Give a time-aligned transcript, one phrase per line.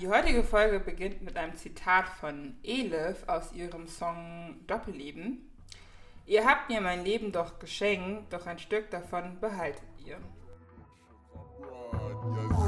[0.00, 5.50] die heutige Folge beginnt mit einem Zitat von Elif aus ihrem Song Doppelleben.
[6.26, 10.18] Ihr habt mir mein Leben doch geschenkt, doch ein Stück davon behaltet ihr.
[11.92, 12.67] Und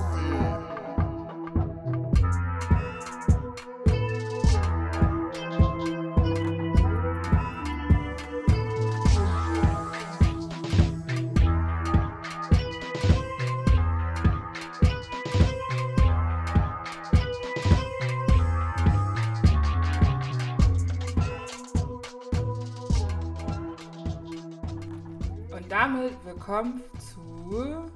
[26.00, 27.90] damit willkommen zu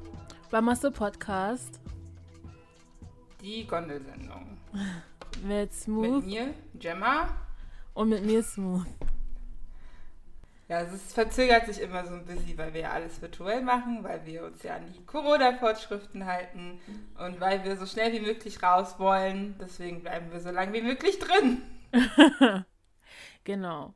[0.51, 1.81] Bamasse Podcast
[3.41, 4.59] die Gondelsendung.
[5.43, 7.29] mit Smooth Mit mir, Gemma.
[7.95, 8.87] und mit mir Smooth.
[10.69, 14.27] Ja, es verzögert sich immer so ein bisschen, weil wir ja alles virtuell machen, weil
[14.27, 16.81] wir uns ja an die Corona-Vorschriften halten
[17.19, 19.57] und weil wir so schnell wie möglich raus wollen.
[19.59, 21.63] Deswegen bleiben wir so lange wie möglich drin.
[23.45, 23.95] Genau.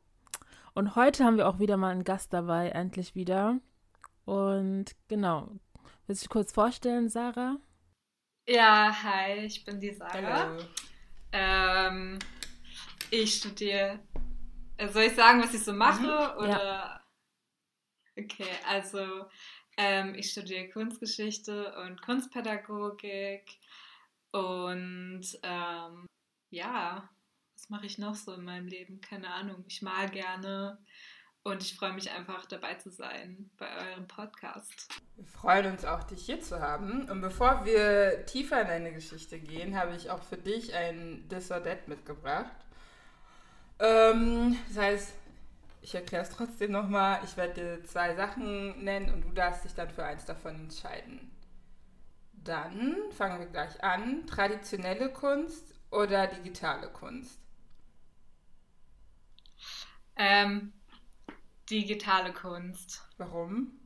[0.75, 3.59] Und heute haben wir auch wieder mal einen Gast dabei, endlich wieder.
[4.29, 5.49] Und genau.
[6.05, 7.57] Willst du dich kurz vorstellen, Sarah?
[8.47, 10.51] Ja, hi, ich bin die Sarah.
[10.51, 10.63] Hallo.
[11.31, 12.19] Ähm,
[13.09, 13.99] ich studiere.
[14.77, 16.03] äh, Soll ich sagen, was ich so mache?
[16.03, 17.03] Mhm, oder?
[18.15, 19.25] Okay, also
[19.77, 23.49] ähm, ich studiere Kunstgeschichte und Kunstpädagogik.
[24.31, 26.05] Und ähm,
[26.51, 27.09] ja,
[27.55, 29.01] was mache ich noch so in meinem Leben?
[29.01, 29.65] Keine Ahnung.
[29.67, 30.77] Ich mal gerne.
[31.49, 34.89] Und ich freue mich einfach dabei zu sein bei eurem Podcast.
[35.15, 37.09] Wir freuen uns auch, dich hier zu haben.
[37.09, 41.49] Und bevor wir tiefer in deine Geschichte gehen, habe ich auch für dich ein This
[41.49, 42.53] or That mitgebracht.
[43.79, 45.13] Ähm, das heißt,
[45.81, 47.21] ich erkläre es trotzdem nochmal.
[47.23, 51.31] Ich werde dir zwei Sachen nennen und du darfst dich dann für eins davon entscheiden.
[52.33, 54.27] Dann fangen wir gleich an.
[54.27, 57.39] Traditionelle Kunst oder digitale Kunst?
[60.15, 60.73] Ähm,
[61.69, 63.03] digitale Kunst.
[63.17, 63.79] Warum?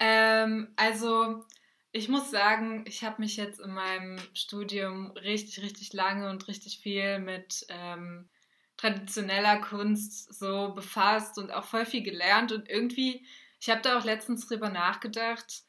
[0.00, 1.44] Ähm, also,
[1.92, 6.80] ich muss sagen, ich habe mich jetzt in meinem Studium richtig, richtig lange und richtig
[6.80, 8.28] viel mit ähm,
[8.76, 12.52] traditioneller Kunst so befasst und auch voll viel gelernt.
[12.52, 13.26] Und irgendwie,
[13.60, 15.62] ich habe da auch letztens drüber nachgedacht,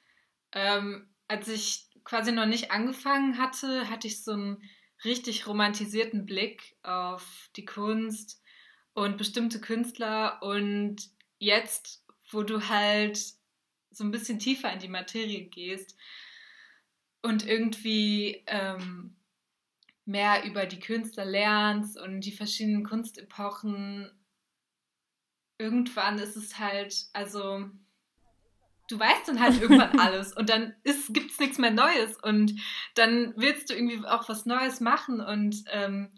[0.52, 4.64] ähm, als ich quasi noch nicht angefangen hatte, hatte ich so einen
[5.04, 8.42] richtig romantisierten Blick auf die Kunst
[8.94, 10.42] und bestimmte Künstler.
[10.42, 10.98] Und
[11.38, 13.20] jetzt, wo du halt
[13.92, 15.96] so ein bisschen tiefer in die Materie gehst
[17.22, 19.16] und irgendwie ähm,
[20.06, 24.12] mehr über die Künstler lernst und die verschiedenen Kunstepochen,
[25.58, 27.70] irgendwann ist es halt, also
[28.88, 30.74] du weißt dann halt irgendwann alles und dann
[31.10, 32.60] gibt es nichts mehr Neues und
[32.96, 36.10] dann willst du irgendwie auch was Neues machen und ähm,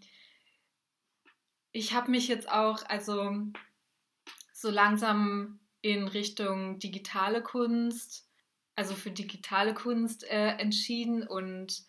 [1.71, 3.31] ich habe mich jetzt auch, also
[4.53, 8.29] so langsam in Richtung digitale Kunst,
[8.75, 11.83] also für digitale Kunst äh, entschieden und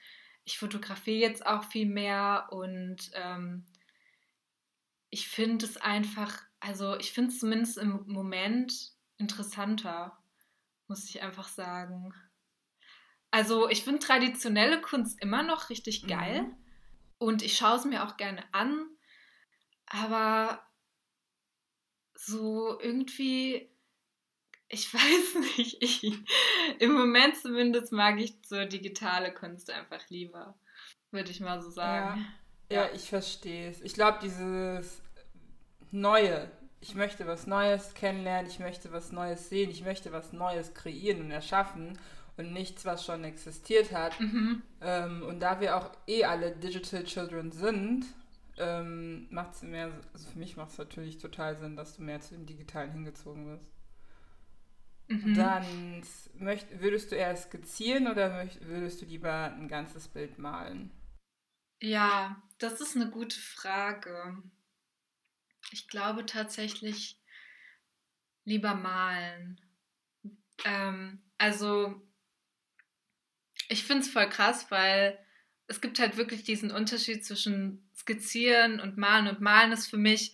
[0.45, 3.67] ich fotografiere jetzt auch viel mehr und ähm,
[5.11, 10.19] ich finde es einfach, also ich finde es zumindest im Moment interessanter,
[10.89, 12.15] muss ich einfach sagen.
[13.31, 16.57] Also ich finde traditionelle Kunst immer noch richtig geil Mhm.
[17.19, 18.87] und ich schaue es mir auch gerne an,
[19.93, 20.61] aber
[22.15, 23.69] so irgendwie,
[24.69, 26.13] ich weiß nicht, ich,
[26.79, 30.55] im Moment zumindest mag ich so digitale Kunst einfach lieber,
[31.11, 32.27] würde ich mal so sagen.
[32.71, 33.83] Ja, ich verstehe es.
[33.83, 35.03] Ich glaube, dieses
[35.91, 40.73] Neue, ich möchte was Neues kennenlernen, ich möchte was Neues sehen, ich möchte was Neues
[40.73, 41.99] kreieren und erschaffen
[42.39, 44.19] und nichts, was schon existiert hat.
[44.19, 44.63] Mhm.
[44.81, 48.07] Ähm, und da wir auch eh alle Digital Children sind,
[48.63, 52.21] ähm, macht es mehr, also für mich macht es natürlich total Sinn, dass du mehr
[52.21, 53.71] zu dem Digitalen hingezogen wirst.
[55.09, 55.35] Mhm.
[55.35, 56.03] Dann
[56.35, 60.91] möcht, würdest du eher skizzieren oder möcht, würdest du lieber ein ganzes Bild malen?
[61.81, 64.43] Ja, das ist eine gute Frage.
[65.73, 67.21] Ich glaube tatsächlich
[68.45, 69.61] lieber malen.
[70.65, 72.01] Ähm, also,
[73.69, 75.19] ich finde es voll krass, weil
[75.73, 79.27] es gibt halt wirklich diesen Unterschied zwischen Skizzieren und Malen.
[79.27, 80.33] Und Malen ist für mich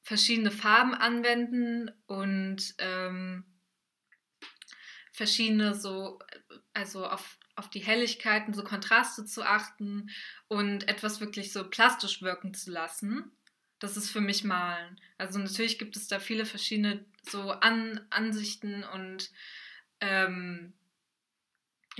[0.00, 3.44] verschiedene Farben anwenden und ähm,
[5.12, 6.20] verschiedene so,
[6.72, 10.10] also auf, auf die Helligkeiten, so Kontraste zu achten
[10.46, 13.32] und etwas wirklich so plastisch wirken zu lassen.
[13.80, 15.00] Das ist für mich Malen.
[15.18, 19.32] Also natürlich gibt es da viele verschiedene so An Ansichten und
[20.00, 20.74] ähm,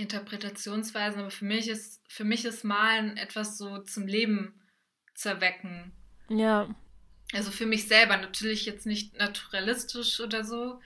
[0.01, 4.59] Interpretationsweisen, aber für mich ist, für mich ist Malen etwas so zum Leben
[5.13, 5.91] zu erwecken.
[6.29, 6.73] Ja.
[7.33, 10.81] Also für mich selber natürlich jetzt nicht naturalistisch oder so,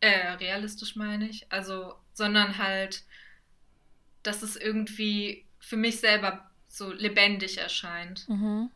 [0.00, 3.04] äh, realistisch meine ich, also, sondern halt,
[4.22, 8.28] dass es irgendwie für mich selber so lebendig erscheint.
[8.28, 8.70] Mhm.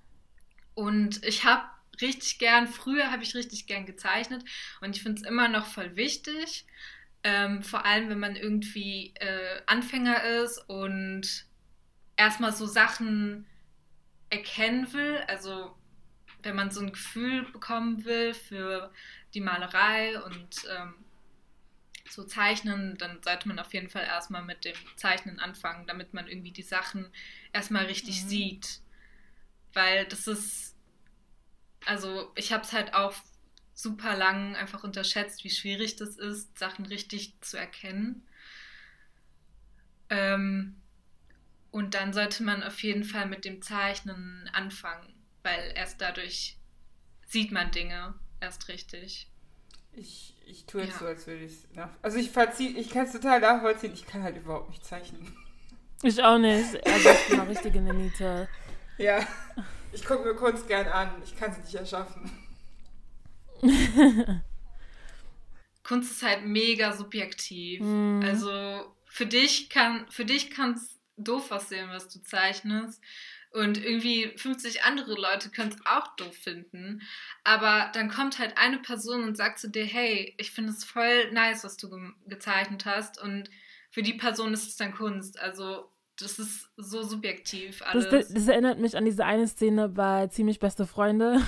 [0.74, 1.68] Und ich habe
[2.00, 4.44] richtig gern, früher habe ich richtig gern gezeichnet
[4.80, 6.66] und ich finde es immer noch voll wichtig.
[7.24, 11.46] Ähm, vor allem, wenn man irgendwie äh, Anfänger ist und
[12.16, 13.46] erstmal so Sachen
[14.30, 15.74] erkennen will, also
[16.42, 18.92] wenn man so ein Gefühl bekommen will für
[19.34, 20.94] die Malerei und ähm,
[22.08, 26.26] so zeichnen, dann sollte man auf jeden Fall erstmal mit dem Zeichnen anfangen, damit man
[26.26, 27.10] irgendwie die Sachen
[27.52, 28.28] erstmal richtig mhm.
[28.28, 28.80] sieht.
[29.74, 30.76] Weil das ist,
[31.84, 33.14] also ich habe es halt auch
[33.78, 38.26] super lang einfach unterschätzt, wie schwierig das ist, Sachen richtig zu erkennen.
[40.10, 40.74] Ähm,
[41.70, 45.14] und dann sollte man auf jeden Fall mit dem Zeichnen anfangen,
[45.44, 46.58] weil erst dadurch
[47.24, 49.30] sieht man Dinge erst richtig.
[49.92, 50.98] Ich, ich tue jetzt ja.
[50.98, 51.90] so, als würde ich es nach.
[52.02, 52.36] Also ich
[52.76, 55.36] ich kann es total nachvollziehen, ich kann halt überhaupt nicht zeichnen.
[56.02, 56.84] Ich auch nicht.
[56.84, 58.48] Also ich bin eine richtige Nenite.
[58.98, 59.24] Ja.
[59.92, 61.22] Ich gucke mir Kunst gern an.
[61.22, 62.47] Ich kann sie nicht erschaffen.
[65.82, 67.80] Kunst ist halt mega subjektiv.
[67.80, 68.20] Mm.
[68.22, 73.02] Also für dich kann für dich kann es doof aussehen, was du zeichnest.
[73.50, 77.00] Und irgendwie 50 andere Leute können es auch doof finden.
[77.44, 81.30] Aber dann kommt halt eine Person und sagt zu dir, hey, ich finde es voll
[81.32, 83.20] nice, was du ge gezeichnet hast.
[83.20, 83.48] Und
[83.90, 85.40] für die Person ist es dann Kunst.
[85.40, 85.90] Also
[86.20, 88.08] das ist so subjektiv alles.
[88.10, 91.40] Das, das, erinnert mich an diese eine Szene bei Ziemlich Beste Freunde,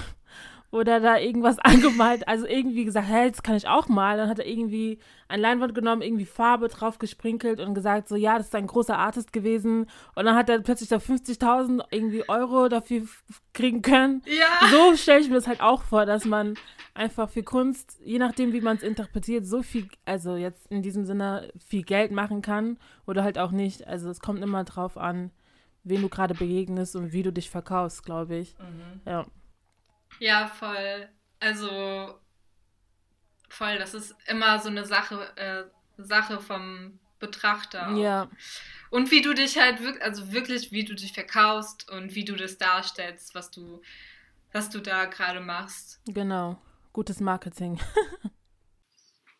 [0.71, 4.17] oder da irgendwas angemalt, also irgendwie gesagt, hey, das kann ich auch mal.
[4.17, 8.37] Dann hat er irgendwie ein Leinwand genommen, irgendwie Farbe drauf gesprinkelt und gesagt, so, ja,
[8.37, 9.87] das ist ein großer Artist gewesen.
[10.15, 13.03] Und dann hat er plötzlich da 50.000 irgendwie Euro dafür
[13.53, 14.23] kriegen können.
[14.27, 14.69] Ja.
[14.71, 16.55] So stelle ich mir das halt auch vor, dass man
[16.95, 21.05] einfach für Kunst, je nachdem, wie man es interpretiert, so viel, also jetzt in diesem
[21.05, 23.87] Sinne, viel Geld machen kann oder halt auch nicht.
[23.87, 25.31] Also es kommt immer drauf an,
[25.83, 28.57] wen du gerade begegnest und wie du dich verkaufst, glaube ich.
[28.59, 29.01] Mhm.
[29.07, 29.27] Ja.
[30.21, 31.09] Ja, voll.
[31.41, 32.21] Also
[33.49, 35.65] voll, das ist immer so eine Sache, äh,
[35.97, 37.91] Sache vom Betrachter.
[37.91, 37.97] Auch.
[37.97, 38.31] Ja.
[38.91, 42.37] Und wie du dich halt wirklich, also wirklich, wie du dich verkaufst und wie du
[42.37, 43.83] das darstellst, was du,
[44.53, 46.01] was du da gerade machst.
[46.07, 46.61] Genau.
[46.93, 47.81] Gutes Marketing.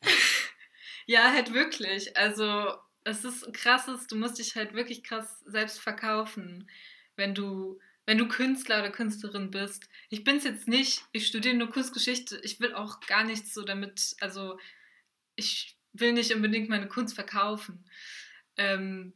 [1.06, 2.17] ja, halt wirklich.
[2.17, 2.75] Also,
[3.05, 6.71] es ist krasses, du musst dich halt wirklich krass selbst verkaufen,
[7.17, 7.79] wenn du
[8.10, 9.88] wenn du Künstler oder Künstlerin bist.
[10.08, 13.62] Ich bin es jetzt nicht, ich studiere nur Kunstgeschichte, ich will auch gar nichts so
[13.62, 14.58] damit, also
[15.36, 17.88] ich will nicht unbedingt meine Kunst verkaufen.
[18.56, 19.14] Ähm,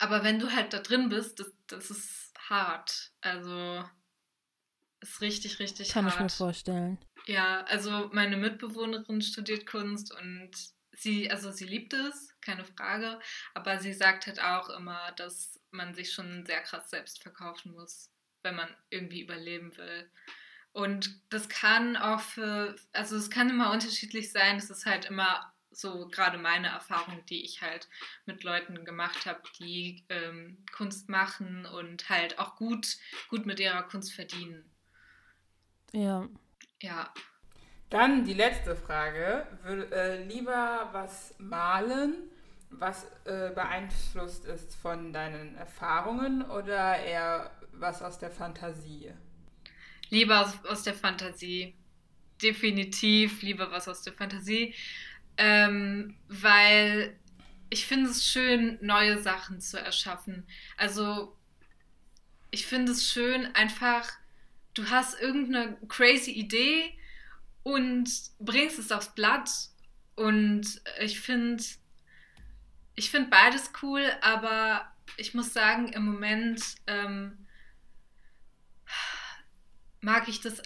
[0.00, 3.12] aber wenn du halt da drin bist, das, das ist hart.
[3.20, 3.84] Also
[5.00, 6.16] ist richtig, richtig Kann hart.
[6.16, 6.98] Kann ich mir vorstellen.
[7.26, 10.50] Ja, also meine Mitbewohnerin studiert Kunst und
[11.00, 13.20] sie, also sie liebt es, keine Frage,
[13.54, 18.10] aber sie sagt halt auch immer, dass man sich schon sehr krass selbst verkaufen muss,
[18.42, 20.10] wenn man irgendwie überleben will.
[20.72, 25.52] Und das kann auch für, also es kann immer unterschiedlich sein, es ist halt immer
[25.70, 27.88] so gerade meine Erfahrung, die ich halt
[28.24, 32.96] mit Leuten gemacht habe, die ähm, Kunst machen und halt auch gut,
[33.28, 34.70] gut mit ihrer Kunst verdienen.
[35.92, 36.28] Ja.
[36.80, 37.12] Ja.
[37.90, 39.46] Dann die letzte Frage.
[39.62, 42.30] Würde, äh, lieber was malen
[42.70, 49.12] was äh, beeinflusst ist von deinen Erfahrungen oder eher was aus der Fantasie?
[50.10, 51.74] Lieber aus, aus der Fantasie.
[52.42, 54.74] Definitiv lieber was aus der Fantasie.
[55.38, 57.18] Ähm, weil
[57.70, 60.46] ich finde es schön, neue Sachen zu erschaffen.
[60.76, 61.36] Also,
[62.50, 64.08] ich finde es schön, einfach,
[64.74, 66.92] du hast irgendeine crazy Idee
[67.66, 68.08] und
[68.38, 69.50] bringst es aufs Blatt.
[70.14, 71.64] Und ich finde,
[72.94, 77.44] ich finde beides cool, aber ich muss sagen, im Moment ähm,
[80.00, 80.62] mag ich das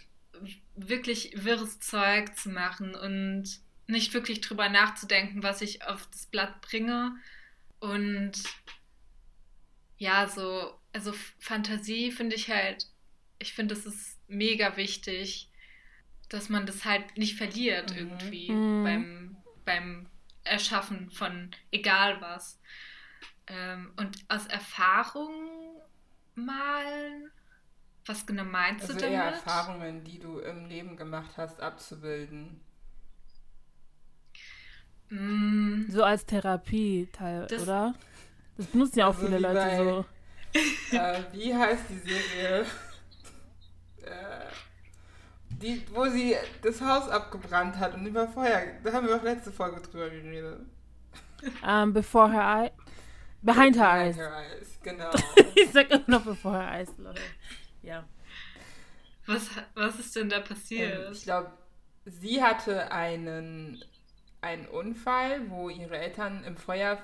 [0.77, 3.49] wirklich wirres Zeug zu machen und
[3.87, 7.17] nicht wirklich drüber nachzudenken, was ich auf das Blatt bringe.
[7.79, 8.33] Und
[9.97, 12.89] ja, so, also Fantasie finde ich halt,
[13.39, 15.50] ich finde, es ist mega wichtig,
[16.31, 17.99] dass man das halt nicht verliert mhm.
[17.99, 18.85] irgendwie mhm.
[18.85, 20.07] beim, beim
[20.45, 22.59] Erschaffen von egal was.
[23.47, 25.33] Ähm, und aus Erfahrung
[26.35, 27.31] malen,
[28.07, 29.15] was genau meinst also du damit?
[29.15, 32.61] Eher Erfahrungen, die du im Leben gemacht hast, abzubilden.
[35.11, 35.91] Mm.
[35.91, 37.95] So als Therapie-Teil, oder?
[38.57, 40.05] Das benutzen ja auch also viele Leute bei, so.
[40.97, 42.67] Äh, wie heißt die Serie?
[45.61, 48.63] Die, wo sie das Haus abgebrannt hat und über Feuer.
[48.83, 50.61] Da haben wir auch letzte Folge drüber geredet.
[51.43, 52.71] Um, ähm, before her eye.
[53.43, 54.17] Behind her eyes.
[54.17, 55.11] Behind her eyes, genau.
[55.55, 57.21] ich sag immer noch before her eyes, Leute.
[57.83, 58.05] Ja.
[59.27, 61.07] Was, was ist denn da passiert?
[61.07, 61.51] Ähm, ich glaube,
[62.05, 63.83] sie hatte einen,
[64.41, 66.99] einen Unfall, wo ihre Eltern im Feuer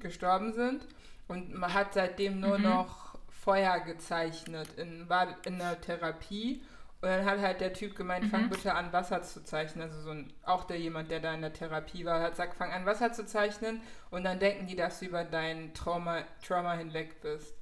[0.00, 0.86] gestorben sind
[1.28, 2.64] und man hat seitdem nur mhm.
[2.64, 6.62] noch Feuer gezeichnet, in, war in der Therapie
[7.04, 8.30] und dann hat halt der Typ gemeint, mhm.
[8.30, 9.82] fang bitte an, Wasser zu zeichnen.
[9.82, 12.72] Also so ein, auch der jemand, der da in der Therapie war, hat gesagt, fang
[12.72, 17.20] an, Wasser zu zeichnen und dann denken die, dass du über dein Trauma, Trauma hinweg
[17.20, 17.54] bist.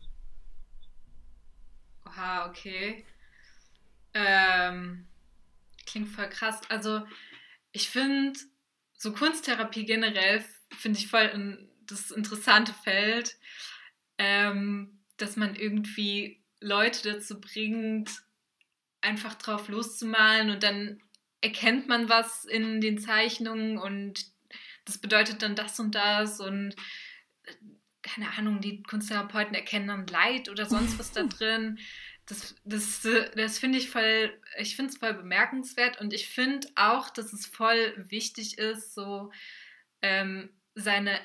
[2.06, 3.04] Oha, okay.
[4.14, 5.08] Ähm,
[5.86, 6.60] klingt voll krass.
[6.68, 7.04] Also
[7.72, 8.38] ich finde,
[8.96, 13.36] so Kunsttherapie generell finde ich voll ein, das interessante Feld,
[14.18, 18.22] ähm, dass man irgendwie Leute dazu bringt,
[19.02, 21.02] einfach drauf loszumalen und dann
[21.40, 24.24] erkennt man was in den Zeichnungen und
[24.84, 26.74] das bedeutet dann das und das und
[27.44, 27.54] äh,
[28.02, 31.78] keine Ahnung, die Kunsttherapeuten erkennen dann Leid oder sonst was da drin.
[32.26, 37.10] Das, das, das finde ich voll, ich finde es voll bemerkenswert und ich finde auch,
[37.10, 39.32] dass es voll wichtig ist, so
[40.02, 41.18] ähm, seine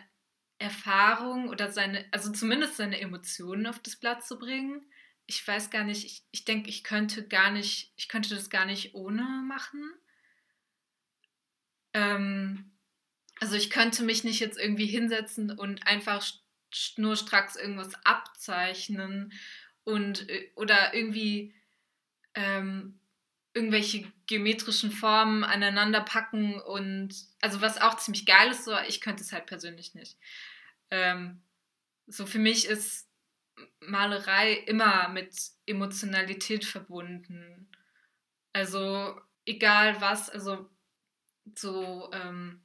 [0.60, 4.86] Erfahrung oder seine, also zumindest seine Emotionen auf das Blatt zu bringen.
[5.28, 8.66] Ich weiß gar nicht, ich, ich denke, ich könnte gar nicht, ich könnte das gar
[8.66, 9.94] nicht ohne machen.
[11.94, 12.72] Ähm,
[13.40, 16.26] also ich könnte mich nicht jetzt irgendwie hinsetzen und einfach
[16.98, 19.34] nur stracks irgendwas abzeichnen
[19.84, 21.54] und äh, oder irgendwie
[22.34, 23.00] ähm,
[23.54, 29.24] irgendwelche geometrischen Formen aneinander packen und also was auch ziemlich geil ist, so ich könnte
[29.24, 30.18] es halt persönlich nicht.
[30.92, 31.42] Ähm,
[32.06, 33.07] so für mich ist
[33.80, 35.36] Malerei immer mit
[35.66, 37.70] Emotionalität verbunden.
[38.54, 40.70] Also egal was, also
[41.56, 42.62] so ähm,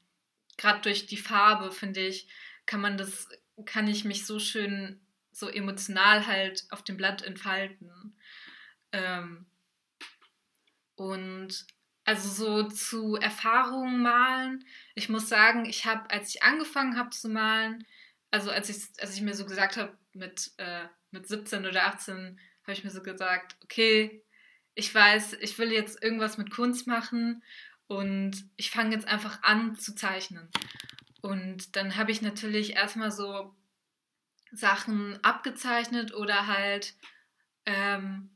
[0.56, 2.28] gerade durch die Farbe finde ich,
[2.66, 3.28] kann man das,
[3.64, 5.00] kann ich mich so schön
[5.32, 8.16] so emotional halt auf dem Blatt entfalten.
[8.92, 9.46] Ähm,
[10.94, 11.66] und
[12.04, 14.64] also so zu Erfahrungen malen.
[14.94, 17.86] Ich muss sagen, ich habe, als ich angefangen habe zu malen,
[18.30, 22.38] also als ich, als ich mir so gesagt habe, mit, äh, mit 17 oder 18,
[22.62, 24.24] habe ich mir so gesagt, okay,
[24.74, 27.42] ich weiß, ich will jetzt irgendwas mit Kunst machen
[27.86, 30.48] und ich fange jetzt einfach an zu zeichnen.
[31.20, 33.54] Und dann habe ich natürlich erstmal so
[34.50, 36.94] Sachen abgezeichnet oder halt
[37.66, 38.30] ähm,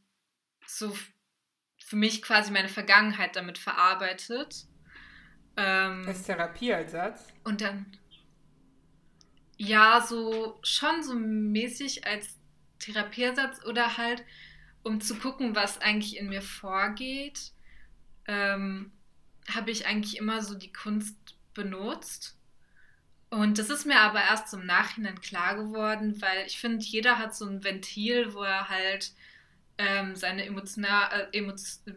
[0.67, 0.97] so
[1.79, 4.67] für mich quasi meine Vergangenheit damit verarbeitet.
[5.57, 7.33] Ähm, als Therapieersatz?
[7.45, 7.87] Und dann,
[9.57, 12.37] ja, so schon so mäßig als
[12.79, 14.25] Therapieersatz oder halt,
[14.83, 17.53] um zu gucken, was eigentlich in mir vorgeht,
[18.27, 18.93] ähm,
[19.53, 21.17] habe ich eigentlich immer so die Kunst
[21.55, 22.37] benutzt.
[23.31, 27.35] Und das ist mir aber erst im Nachhinein klar geworden, weil ich finde, jeder hat
[27.35, 29.13] so ein Ventil, wo er halt
[29.79, 31.39] ähm, seine Emotional, äh,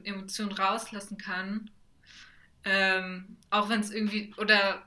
[0.04, 1.70] Emotionen rauslassen kann.
[2.66, 4.84] Ähm, auch wenn es irgendwie, oder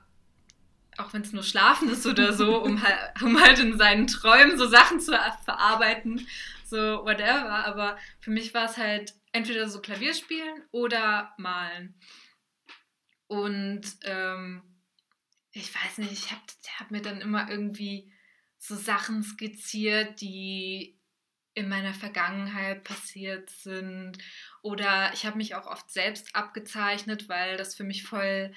[1.03, 4.57] auch wenn es nur Schlafen ist oder so, um halt, um halt in seinen Träumen
[4.57, 5.11] so Sachen zu
[5.43, 6.27] verarbeiten,
[6.65, 7.65] so whatever.
[7.65, 11.95] Aber für mich war es halt entweder so Klavierspielen oder malen.
[13.27, 14.61] Und ähm,
[15.51, 16.41] ich weiß nicht, ich habe
[16.79, 18.11] hab mir dann immer irgendwie
[18.57, 20.97] so Sachen skizziert, die
[21.55, 24.17] in meiner Vergangenheit passiert sind.
[24.61, 28.53] Oder ich habe mich auch oft selbst abgezeichnet, weil das für mich voll,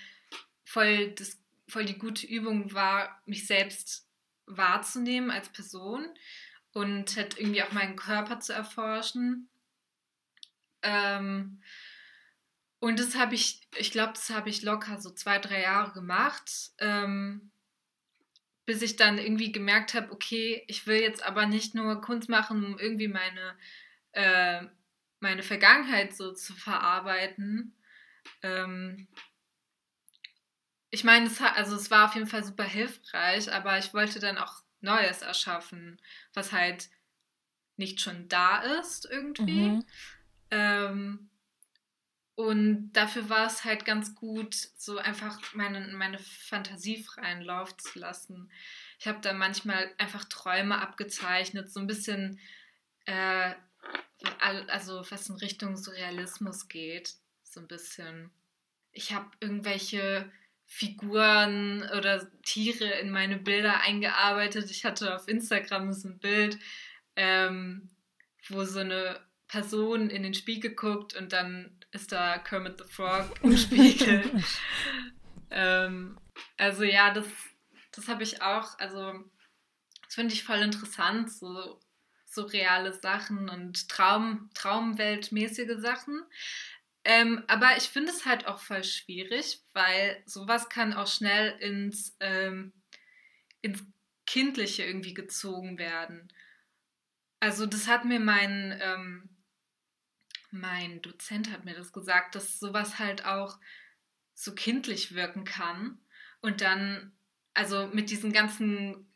[0.64, 1.38] voll, das,
[1.68, 4.08] voll die gute Übung war, mich selbst
[4.46, 6.06] wahrzunehmen als Person
[6.72, 9.48] und halt irgendwie auch meinen Körper zu erforschen.
[10.82, 11.60] Ähm,
[12.78, 16.70] und das habe ich, ich glaube, das habe ich locker so zwei, drei Jahre gemacht,
[16.78, 17.50] ähm,
[18.66, 22.64] bis ich dann irgendwie gemerkt habe, okay, ich will jetzt aber nicht nur Kunst machen,
[22.64, 23.56] um irgendwie meine,
[24.12, 24.62] äh,
[25.20, 27.74] meine Vergangenheit so zu verarbeiten.
[28.42, 29.08] Ähm,
[30.90, 34.38] ich meine, es, also es war auf jeden Fall super hilfreich, aber ich wollte dann
[34.38, 36.00] auch Neues erschaffen,
[36.32, 36.88] was halt
[37.76, 39.68] nicht schon da ist irgendwie.
[39.68, 39.84] Mhm.
[40.50, 41.30] Ähm,
[42.36, 47.98] und dafür war es halt ganz gut, so einfach meine, meine Fantasie freien Lauf zu
[47.98, 48.50] lassen.
[48.98, 52.38] Ich habe da manchmal einfach Träume abgezeichnet, so ein bisschen,
[53.06, 53.54] äh,
[54.38, 58.30] also was in Richtung Surrealismus geht, so ein bisschen.
[58.92, 60.30] Ich habe irgendwelche
[60.66, 64.70] Figuren oder Tiere in meine Bilder eingearbeitet.
[64.70, 66.58] Ich hatte auf Instagram so ein Bild,
[67.14, 67.88] ähm,
[68.48, 73.32] wo so eine Person in den Spiegel guckt und dann ist da Kermit the Frog
[73.42, 74.42] im Spiegel.
[75.50, 76.18] ähm,
[76.56, 77.26] also ja, das,
[77.92, 79.24] das habe ich auch, also
[80.04, 81.80] das finde ich voll interessant, so,
[82.26, 86.22] so reale Sachen und Traum, Traumweltmäßige Sachen.
[87.08, 92.16] Ähm, aber ich finde es halt auch voll schwierig, weil sowas kann auch schnell ins,
[92.18, 92.72] ähm,
[93.62, 93.84] ins
[94.26, 96.32] Kindliche irgendwie gezogen werden.
[97.38, 99.28] Also das hat mir mein, ähm,
[100.50, 103.56] mein Dozent hat mir das gesagt, dass sowas halt auch
[104.34, 106.00] so kindlich wirken kann.
[106.40, 107.12] Und dann,
[107.54, 109.08] also mit diesen ganzen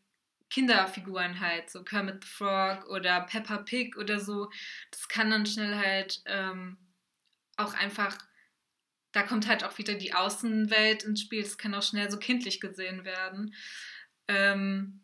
[0.49, 4.49] Kinderfiguren halt, so Kermit the Frog oder Peppa Pig oder so,
[4.92, 6.78] das kann dann schnell halt ähm,
[7.64, 8.16] auch einfach,
[9.12, 11.42] da kommt halt auch wieder die Außenwelt ins Spiel.
[11.42, 13.54] Das kann auch schnell so kindlich gesehen werden.
[14.28, 15.00] Ähm,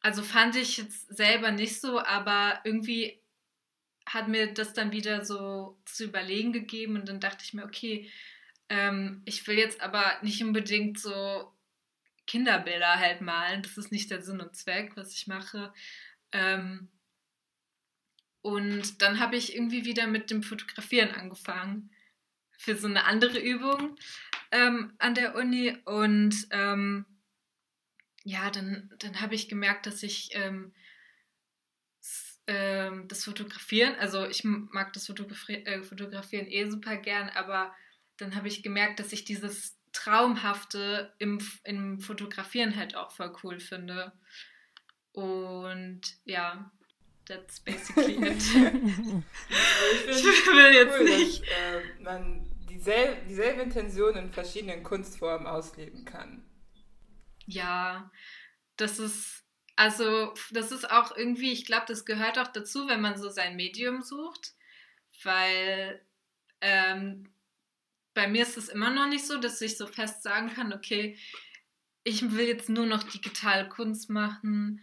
[0.00, 3.22] also fand ich jetzt selber nicht so, aber irgendwie
[4.06, 8.10] hat mir das dann wieder so zu überlegen gegeben und dann dachte ich mir, okay,
[8.68, 11.50] ähm, ich will jetzt aber nicht unbedingt so
[12.26, 13.62] Kinderbilder halt malen.
[13.62, 15.72] Das ist nicht der Sinn und Zweck, was ich mache.
[16.32, 16.88] Ähm,
[18.44, 21.90] und dann habe ich irgendwie wieder mit dem Fotografieren angefangen
[22.58, 23.96] für so eine andere Übung
[24.50, 25.74] ähm, an der Uni.
[25.86, 27.06] Und ähm,
[28.22, 30.74] ja, dann, dann habe ich gemerkt, dass ich ähm,
[32.46, 37.74] ähm das Fotografieren, also ich mag das Fotografi äh, Fotografieren eh super gern, aber
[38.18, 43.58] dann habe ich gemerkt, dass ich dieses Traumhafte im, im Fotografieren halt auch voll cool
[43.58, 44.12] finde.
[45.12, 46.70] Und ja,
[47.26, 48.36] that's basically it.
[50.08, 51.42] ich, ich will jetzt cool, nicht.
[51.42, 56.44] Dass, äh, man dieselbe, dieselbe Intention in verschiedenen Kunstformen ausleben kann.
[57.46, 58.10] Ja,
[58.76, 59.44] das ist,
[59.76, 63.56] also, das ist auch irgendwie, ich glaube, das gehört auch dazu, wenn man so sein
[63.56, 64.54] Medium sucht,
[65.22, 66.00] weil
[66.60, 67.32] ähm,
[68.14, 71.18] bei mir ist es immer noch nicht so, dass ich so fest sagen kann, okay,
[72.04, 74.82] ich will jetzt nur noch digitale Kunst machen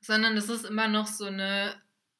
[0.00, 1.74] sondern es ist immer noch so eine,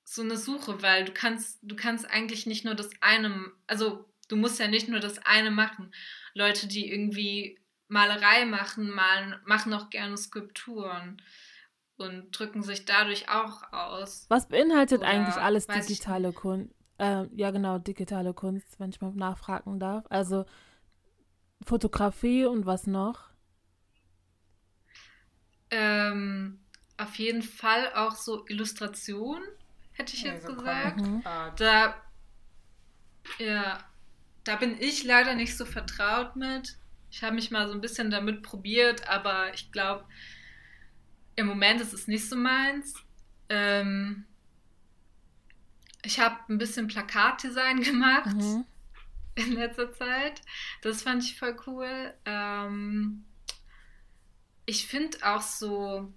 [0.04, 4.36] so eine Suche, weil du kannst, du kannst eigentlich nicht nur das eine, also du
[4.36, 5.92] musst ja nicht nur das eine machen.
[6.34, 11.22] Leute, die irgendwie Malerei machen, malen, machen auch gerne Skulpturen
[11.96, 14.26] und drücken sich dadurch auch aus.
[14.28, 16.74] Was beinhaltet Oder, eigentlich alles digitale Kunst?
[16.98, 20.04] Äh, ja, genau, digitale Kunst, wenn ich mal nachfragen darf.
[20.10, 20.44] Also
[21.64, 23.30] Fotografie und was noch?
[25.70, 26.60] Ähm,
[26.98, 29.40] auf jeden Fall auch so Illustration,
[29.92, 31.00] hätte ich jetzt ja, so gesagt.
[31.00, 31.22] Mhm.
[31.56, 32.02] Da,
[33.38, 33.78] ja,
[34.44, 36.76] da bin ich leider nicht so vertraut mit.
[37.11, 40.04] Ich habe mich mal so ein bisschen damit probiert, aber ich glaube,
[41.37, 42.94] im Moment ist es nicht so meins.
[43.48, 44.26] Ähm,
[46.02, 48.64] ich habe ein bisschen Plakatdesign gemacht mhm.
[49.37, 50.42] in letzter Zeit.
[50.82, 52.12] Das fand ich voll cool.
[52.24, 53.24] Ähm,
[54.66, 56.12] ich finde auch so,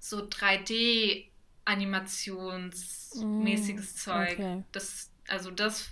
[0.00, 4.32] so 3D-animationsmäßiges mm, Zeug.
[4.32, 4.64] Okay.
[4.72, 5.88] Das, also das,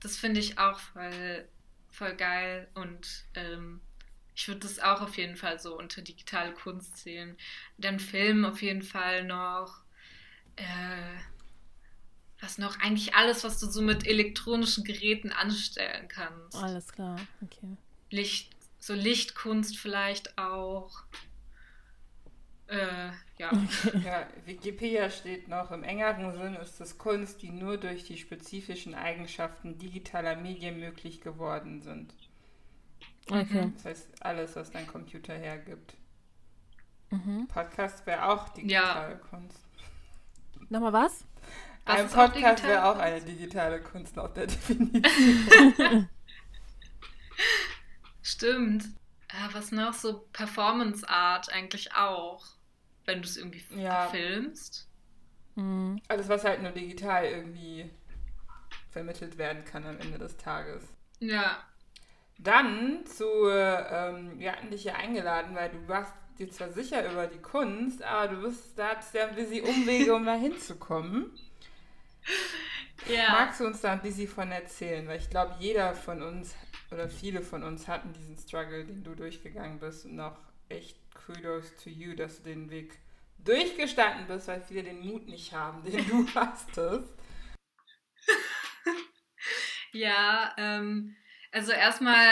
[0.00, 1.46] das finde ich auch voll,
[1.90, 3.80] voll geil und ähm,
[4.34, 7.36] ich würde das auch auf jeden Fall so unter digitale Kunst zählen.
[7.76, 9.82] Dann Film auf jeden Fall noch.
[10.56, 10.64] Äh,
[12.40, 12.80] was noch?
[12.80, 16.56] Eigentlich alles, was du so mit elektronischen Geräten anstellen kannst.
[16.56, 17.76] Alles klar, okay.
[18.10, 21.04] Licht, so Lichtkunst vielleicht auch.
[22.66, 23.12] Äh,
[23.42, 23.50] ja.
[23.50, 24.02] Okay.
[24.04, 24.26] ja.
[24.44, 29.78] Wikipedia steht noch, im engeren Sinn ist es Kunst, die nur durch die spezifischen Eigenschaften
[29.78, 32.14] digitaler Medien möglich geworden sind.
[33.28, 33.72] Okay.
[33.74, 35.94] Das heißt, alles, was dein Computer hergibt.
[37.10, 37.48] Mhm.
[37.48, 39.18] Podcast wäre auch digitale ja.
[39.18, 39.58] Kunst.
[40.68, 41.24] Nochmal was?
[41.84, 46.08] was Ein Podcast wäre auch eine digitale Kunst laut der Definition.
[48.22, 48.84] Stimmt.
[49.32, 49.94] Ja, was noch?
[49.94, 52.44] So Performance Art eigentlich auch.
[53.04, 54.08] Wenn du es irgendwie ja.
[54.08, 54.88] filmst.
[55.54, 56.00] Mhm.
[56.08, 57.90] Alles, was halt nur digital irgendwie
[58.90, 60.84] vermittelt werden kann am Ende des Tages.
[61.18, 61.58] Ja.
[62.38, 67.26] Dann zu, ähm, wir hatten dich ja eingeladen, weil du warst dir zwar sicher über
[67.26, 71.30] die Kunst, aber du bist, da hattest ja ein bisschen Umwege, um da hinzukommen.
[73.08, 73.30] Ja.
[73.32, 75.06] Magst du uns da ein bisschen von erzählen?
[75.08, 76.54] Weil ich glaube, jeder von uns
[76.92, 81.74] oder viele von uns hatten diesen Struggle, den du durchgegangen bist und noch echt Kudos
[81.82, 82.98] to you, dass du den Weg
[83.38, 87.12] durchgestanden bist, weil viele den Mut nicht haben, den du hastest.
[89.92, 91.16] ja, ähm,
[91.50, 92.30] also erstmal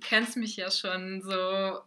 [0.00, 1.80] kennst mich ja schon so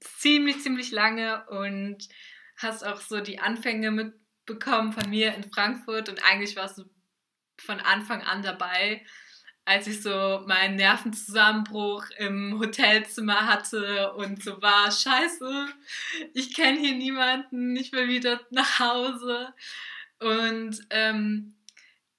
[0.00, 2.08] ziemlich, ziemlich lange und
[2.56, 6.84] hast auch so die Anfänge mitbekommen von mir in Frankfurt und eigentlich warst du
[7.58, 9.04] von Anfang an dabei,
[9.66, 15.68] als ich so meinen Nervenzusammenbruch im Hotelzimmer hatte und so war, scheiße,
[16.34, 19.52] ich kenne hier niemanden, ich will wieder nach Hause.
[20.20, 21.56] Und ähm,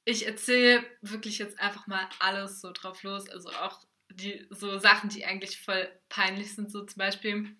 [0.04, 3.80] ich erzähle wirklich jetzt einfach mal alles so drauf los, also auch
[4.10, 7.56] die so Sachen, die eigentlich voll peinlich sind, so zum Beispiel.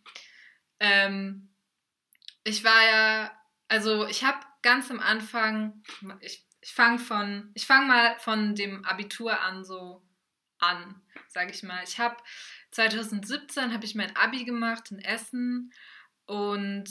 [0.82, 1.50] Ähm,
[2.44, 3.32] ich war ja,
[3.70, 5.82] also ich habe ganz am Anfang,
[6.20, 10.06] ich, ich fange von, ich fange mal von dem Abitur an so
[10.60, 11.82] an, sage ich mal.
[11.86, 12.18] Ich habe
[12.72, 15.72] 2017 habe ich mein Abi gemacht in Essen
[16.26, 16.90] und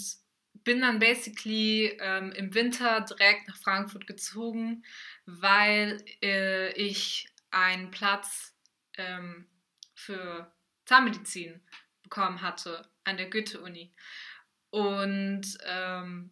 [0.65, 4.83] bin dann basically ähm, im Winter direkt nach Frankfurt gezogen,
[5.27, 8.57] weil äh, ich einen Platz
[8.97, 9.47] ähm,
[9.95, 10.51] für
[10.87, 11.61] Zahnmedizin
[12.03, 13.93] bekommen hatte an der Goethe-Uni.
[14.71, 16.31] Und ähm,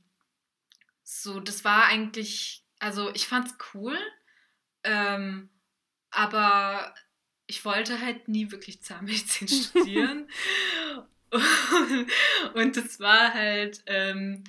[1.02, 3.98] so, das war eigentlich, also ich fand es cool,
[4.82, 5.50] ähm,
[6.10, 6.94] aber
[7.46, 10.28] ich wollte halt nie wirklich Zahnmedizin studieren.
[12.54, 14.44] und das war halt, ähm,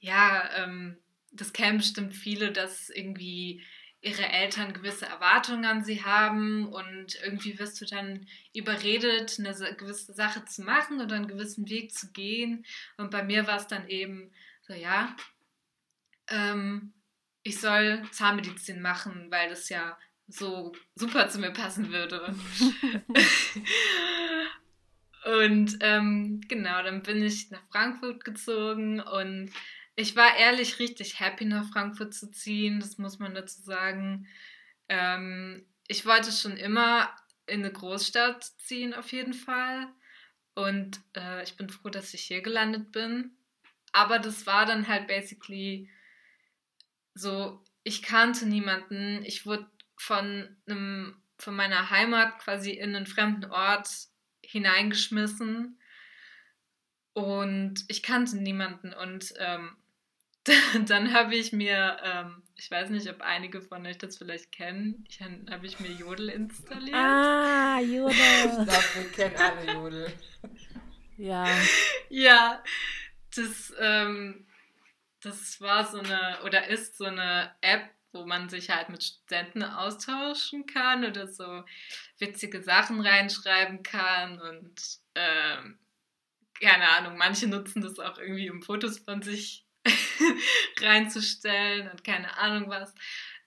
[0.00, 0.98] ja, ähm,
[1.32, 3.62] das kennen bestimmt viele, dass irgendwie
[4.04, 10.12] ihre Eltern gewisse Erwartungen an sie haben und irgendwie wirst du dann überredet, eine gewisse
[10.12, 12.66] Sache zu machen oder einen gewissen Weg zu gehen.
[12.98, 15.16] Und bei mir war es dann eben so, ja,
[16.28, 16.92] ähm,
[17.44, 22.34] ich soll Zahnmedizin machen, weil das ja so super zu mir passen würde.
[25.42, 29.52] und ähm, genau, dann bin ich nach Frankfurt gezogen und
[29.94, 34.26] ich war ehrlich richtig happy, nach Frankfurt zu ziehen, das muss man dazu sagen.
[34.88, 37.14] Ähm, ich wollte schon immer
[37.46, 39.86] in eine Großstadt ziehen, auf jeden Fall.
[40.54, 43.36] Und äh, ich bin froh, dass ich hier gelandet bin.
[43.92, 45.90] Aber das war dann halt basically
[47.14, 49.24] so, ich kannte niemanden.
[49.24, 53.88] Ich wurde von, einem, von meiner Heimat quasi in einen fremden Ort
[54.42, 55.78] hineingeschmissen.
[57.12, 58.92] Und ich kannte niemanden.
[58.92, 59.76] Und ähm,
[60.86, 65.04] dann habe ich mir, ähm, ich weiß nicht, ob einige von euch das vielleicht kennen,
[65.08, 66.94] ich, dann habe ich mir Jodel installiert.
[66.94, 68.10] Ah, Jodel.
[68.10, 70.12] Ich glaube, wir kennen alle Jodel.
[71.16, 71.46] Ja.
[72.10, 72.62] Ja,
[73.34, 74.46] das, ähm,
[75.24, 79.64] das war so eine, oder ist so eine App, wo man sich halt mit Studenten
[79.64, 81.64] austauschen kann oder so
[82.18, 85.78] witzige Sachen reinschreiben kann und ähm,
[86.60, 89.66] keine Ahnung, manche nutzen das auch irgendwie, um Fotos von sich
[90.80, 92.94] reinzustellen und keine Ahnung was.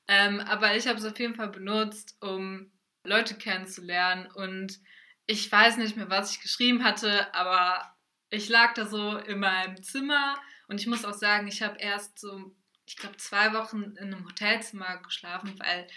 [0.08, 2.72] Ähm, aber ich habe es auf jeden Fall benutzt, um
[3.04, 4.80] Leute kennenzulernen und
[5.26, 7.96] ich weiß nicht mehr, was ich geschrieben hatte, aber
[8.30, 10.38] ich lag da so in meinem Zimmer
[10.68, 12.54] und ich muss auch sagen, ich habe erst so,
[12.86, 15.88] ich glaube, zwei Wochen in einem Hotelzimmer geschlafen, weil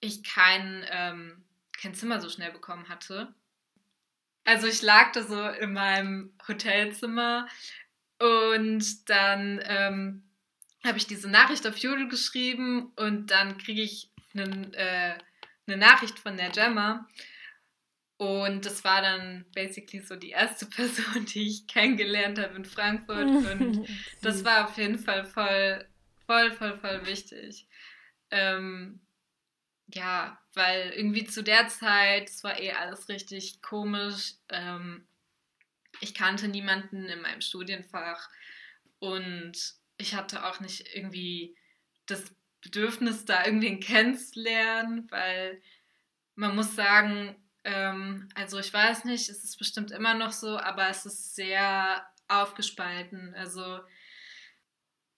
[0.00, 1.44] ich kein, ähm,
[1.80, 3.34] kein Zimmer so schnell bekommen hatte.
[4.44, 7.46] Also ich lag da so in meinem Hotelzimmer
[8.18, 10.30] und dann ähm,
[10.84, 15.18] habe ich diese Nachricht auf Jodel geschrieben und dann kriege ich einen, äh,
[15.66, 17.06] eine Nachricht von der Gemma.
[18.20, 23.16] Und das war dann basically so die erste Person, die ich kennengelernt habe in Frankfurt.
[23.50, 23.88] Und
[24.20, 25.88] das war auf jeden Fall voll,
[26.26, 27.66] voll, voll, voll wichtig.
[28.30, 29.00] Ähm,
[29.86, 34.34] ja, weil irgendwie zu der Zeit, es war eh alles richtig komisch.
[34.50, 35.06] Ähm,
[36.02, 38.28] ich kannte niemanden in meinem Studienfach
[38.98, 39.54] und
[39.96, 41.56] ich hatte auch nicht irgendwie
[42.04, 45.62] das Bedürfnis, da irgendwen kennenzulernen, weil
[46.34, 50.88] man muss sagen, ähm, also ich weiß nicht, es ist bestimmt immer noch so, aber
[50.88, 53.34] es ist sehr aufgespalten.
[53.34, 53.80] Also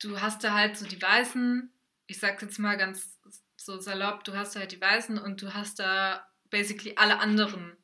[0.01, 1.71] du hast da halt so die Weißen,
[2.07, 3.19] ich sag's jetzt mal ganz
[3.57, 7.77] so salopp, du hast da halt die Weißen und du hast da basically alle anderen.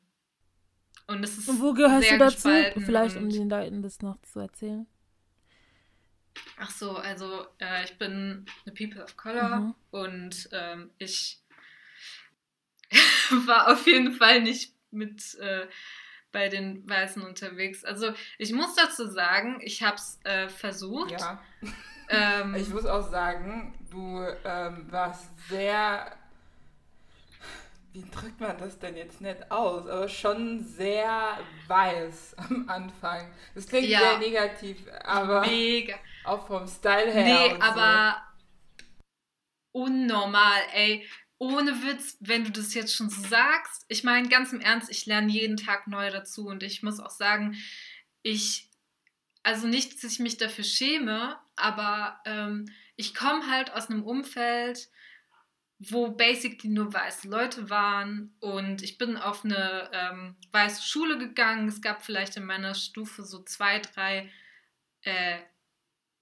[1.07, 2.49] Und es ist Und wo gehörst sehr du dazu?
[2.85, 4.85] Vielleicht, um den Leuten das noch zu erzählen.
[6.57, 9.75] Ach so, also äh, ich bin eine People of Color Mhm.
[9.91, 11.38] und ähm, ich
[13.45, 15.67] war auf jeden Fall nicht mit äh,
[16.31, 17.83] bei den Weißen unterwegs.
[17.83, 21.11] Also ich muss dazu sagen, ich habe es äh, versucht.
[21.11, 21.41] Ja.
[22.11, 26.11] Ähm, Ich muss auch sagen, du ähm, warst sehr.
[27.93, 29.85] Wie drückt man das denn jetzt nicht aus?
[29.87, 33.31] Aber schon sehr weiß am Anfang.
[33.53, 33.99] Das klingt Ja.
[33.99, 35.93] sehr negativ, aber mega.
[36.23, 37.23] auch vom Style her.
[37.51, 38.23] Nee, aber
[39.71, 41.07] unnormal, ey.
[41.39, 45.05] Ohne Witz, wenn du das jetzt schon so sagst, ich meine ganz im Ernst, ich
[45.05, 47.57] lerne jeden Tag neu dazu und ich muss auch sagen,
[48.21, 48.69] ich,
[49.41, 54.89] also nicht, dass ich mich dafür schäme, aber ähm, ich komme halt aus einem Umfeld,
[55.79, 61.69] wo basically nur weiße Leute waren und ich bin auf eine ähm, weiße Schule gegangen.
[61.69, 64.29] Es gab vielleicht in meiner Stufe so zwei, drei,
[65.03, 65.39] äh,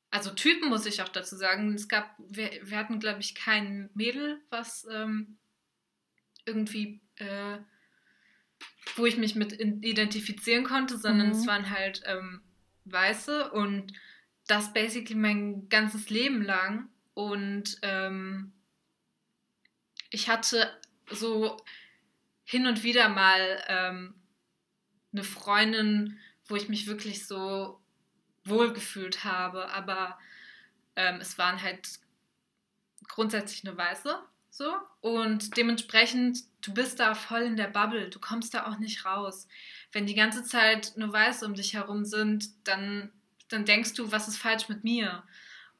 [0.09, 1.73] also Typen muss ich auch dazu sagen.
[1.73, 5.37] Es gab, wir, wir hatten glaube ich kein Mädel, was ähm,
[6.45, 7.57] irgendwie, äh,
[8.95, 11.33] wo ich mich mit identifizieren konnte, sondern mhm.
[11.33, 12.41] es waren halt ähm,
[12.85, 13.93] Weiße und
[14.47, 18.53] das basically mein ganzes Leben lang und ähm,
[20.09, 20.79] ich hatte
[21.11, 21.57] so
[22.45, 24.15] hin und wieder mal ähm,
[25.11, 26.17] eine Freundin,
[26.47, 27.81] wo ich mich wirklich so
[28.49, 30.17] wohlgefühlt habe, aber
[30.95, 31.87] ähm, es waren halt
[33.07, 38.53] grundsätzlich nur Weiße so und dementsprechend du bist da voll in der Bubble, du kommst
[38.53, 39.47] da auch nicht raus.
[39.91, 43.11] Wenn die ganze Zeit nur Weiße um dich herum sind, dann
[43.49, 45.23] dann denkst du, was ist falsch mit mir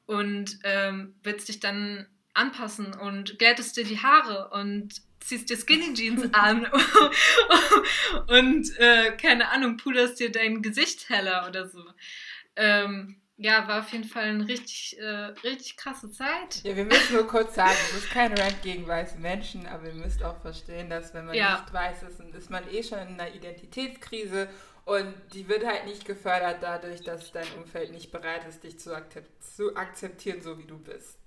[0.06, 5.92] und ähm, willst dich dann anpassen und glättest dir die Haare und ziehst dir Skinny
[5.94, 6.66] Jeans an
[8.28, 11.84] und äh, keine Ahnung, puderst dir dein Gesicht heller oder so.
[12.58, 16.60] Ähm, ja, war auf jeden Fall eine richtig, äh, richtig krasse Zeit.
[16.64, 19.94] Ja, wir müssen nur kurz sagen, es ist kein Rant gegen weiße Menschen, aber ihr
[19.94, 21.60] müsst auch verstehen, dass wenn man ja.
[21.60, 24.48] nicht weiß ist, dann ist man eh schon in einer Identitätskrise
[24.84, 28.92] und die wird halt nicht gefördert dadurch, dass dein Umfeld nicht bereit ist, dich zu,
[29.76, 31.20] akzeptieren, so wie du bist.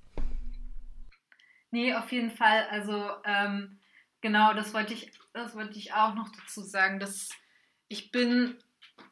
[1.69, 2.67] Nee, auf jeden Fall.
[2.69, 3.79] Also, ähm,
[4.19, 7.29] genau, das wollte ich, das wollte ich auch noch dazu sagen, dass
[7.87, 8.57] ich bin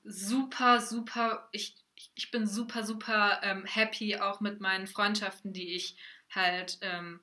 [0.03, 1.77] super, super, ich,
[2.19, 5.95] ich bin super, super ähm, happy auch mit meinen Freundschaften, die ich
[6.29, 7.21] halt ähm,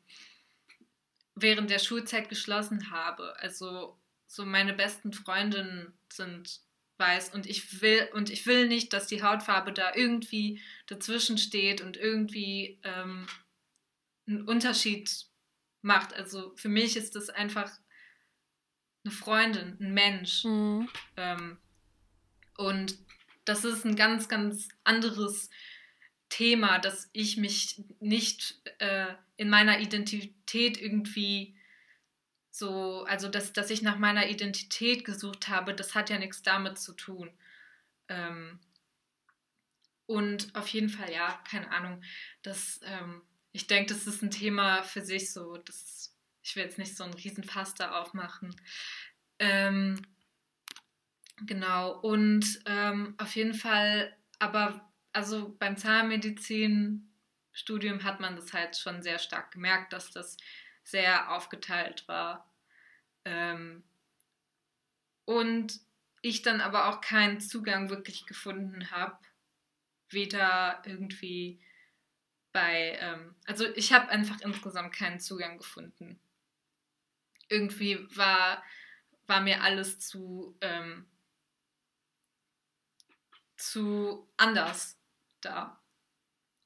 [1.35, 3.39] während der Schulzeit geschlossen habe.
[3.39, 6.63] Also so meine besten Freundinnen sind
[6.97, 11.83] weiß und ich will und ich will nicht, dass die Hautfarbe da irgendwie dazwischen steht
[11.83, 13.27] und irgendwie ähm,
[14.27, 15.27] einen Unterschied
[15.83, 16.15] macht.
[16.15, 17.71] Also für mich ist das einfach
[19.05, 20.45] eine Freundin, ein Mensch.
[20.45, 20.89] Mhm.
[21.19, 21.59] Ähm,
[22.57, 22.97] und
[23.47, 25.51] das ist ein ganz, ganz anderes
[26.29, 31.57] Thema, dass ich mich nicht äh, in meiner Identität irgendwie
[32.51, 36.79] so, also dass, dass ich nach meiner Identität gesucht habe, das hat ja nichts damit
[36.79, 37.31] zu tun.
[38.09, 38.61] Ähm,
[40.07, 42.03] und auf jeden Fall, ja, keine Ahnung,
[42.43, 43.23] das ähm,
[43.57, 45.57] ich denke, das ist ein Thema für sich so.
[45.57, 48.55] Das, ich will jetzt nicht so einen Riesenfass da aufmachen.
[49.39, 50.07] Ähm,
[51.44, 59.03] genau, und ähm, auf jeden Fall, aber also beim Zahnmedizinstudium hat man das halt schon
[59.03, 60.37] sehr stark gemerkt, dass das
[60.83, 62.51] sehr aufgeteilt war.
[63.25, 63.83] Ähm,
[65.25, 65.81] und
[66.22, 69.18] ich dann aber auch keinen Zugang wirklich gefunden habe,
[70.09, 71.61] weder irgendwie
[72.53, 76.18] bei, ähm, also ich habe einfach insgesamt keinen Zugang gefunden.
[77.49, 78.62] Irgendwie war,
[79.27, 81.07] war mir alles zu, ähm,
[83.57, 84.99] zu anders
[85.40, 85.81] da.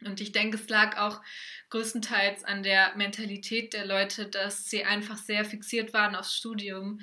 [0.03, 1.23] Und ich denke, es lag auch
[1.69, 7.01] größtenteils an der Mentalität der Leute, dass sie einfach sehr fixiert waren aufs Studium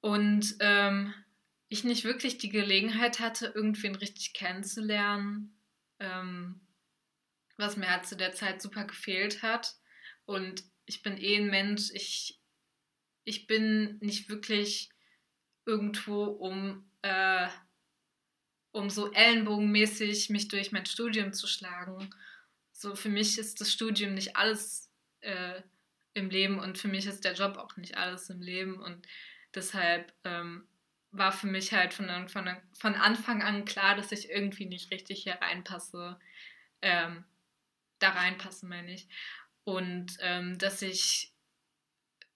[0.00, 1.14] und ähm,
[1.68, 5.54] ich nicht wirklich die Gelegenheit hatte, irgendwen richtig kennenzulernen.
[6.00, 6.60] Ähm,
[7.62, 9.76] was mir halt zu der Zeit super gefehlt hat.
[10.24, 12.40] Und ich bin eh ein Mensch, ich,
[13.24, 14.90] ich bin nicht wirklich
[15.64, 17.48] irgendwo, um, äh,
[18.72, 22.10] um so ellenbogenmäßig mich durch mein Studium zu schlagen.
[22.72, 25.62] So für mich ist das Studium nicht alles äh,
[26.14, 29.06] im Leben und für mich ist der Job auch nicht alles im Leben und
[29.54, 30.66] deshalb ähm,
[31.10, 35.22] war für mich halt von, von, von Anfang an klar, dass ich irgendwie nicht richtig
[35.22, 36.18] hier reinpasse.
[36.80, 37.24] Ähm,
[38.02, 39.06] da reinpassen, meine ich.
[39.64, 41.32] Und ähm, dass ich,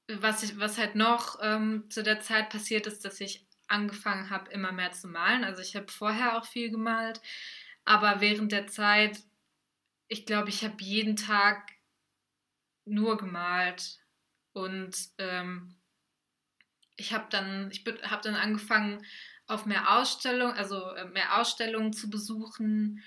[0.09, 4.51] was ich, was halt noch ähm, zu der Zeit passiert ist, dass ich angefangen habe,
[4.51, 5.45] immer mehr zu malen.
[5.45, 7.21] Also ich habe vorher auch viel gemalt,
[7.85, 9.23] aber während der Zeit,
[10.09, 11.73] ich glaube, ich habe jeden Tag
[12.85, 13.99] nur gemalt
[14.53, 15.77] und ähm,
[16.97, 19.05] ich habe dann, ich habe dann angefangen,
[19.49, 23.03] auf mehr Ausstellungen, also äh, mehr Ausstellungen zu besuchen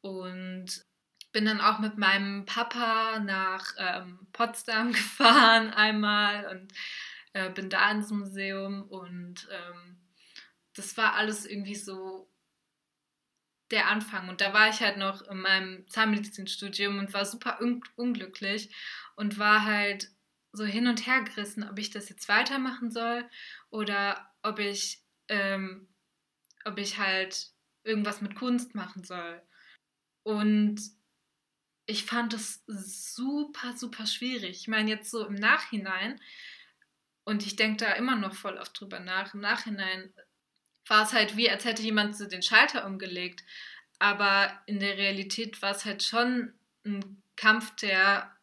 [0.00, 0.84] und
[1.32, 6.72] bin dann auch mit meinem Papa nach ähm, Potsdam gefahren einmal und
[7.32, 9.98] äh, bin da ins Museum und ähm,
[10.74, 12.30] das war alles irgendwie so
[13.70, 14.28] der Anfang.
[14.28, 18.74] Und da war ich halt noch in meinem Zahnmedizinstudium und war super un unglücklich
[19.16, 20.10] und war halt
[20.52, 23.28] so hin und her gerissen, ob ich das jetzt weitermachen soll
[23.70, 25.88] oder ob ich, ähm,
[26.64, 27.50] ob ich halt
[27.84, 29.42] irgendwas mit Kunst machen soll.
[30.22, 30.80] Und
[31.86, 34.60] ich fand es super, super schwierig.
[34.60, 36.20] Ich meine, jetzt so im Nachhinein,
[37.28, 40.14] und ich denke da immer noch voll oft drüber nach, im Nachhinein
[40.86, 43.44] war es halt wie, als hätte jemand so den Schalter umgelegt.
[43.98, 46.54] Aber in der Realität war es halt schon
[46.86, 48.34] ein Kampf, der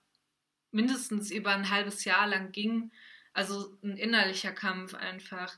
[0.69, 2.91] mindestens über ein halbes Jahr lang ging.
[3.33, 5.57] Also ein innerlicher Kampf einfach.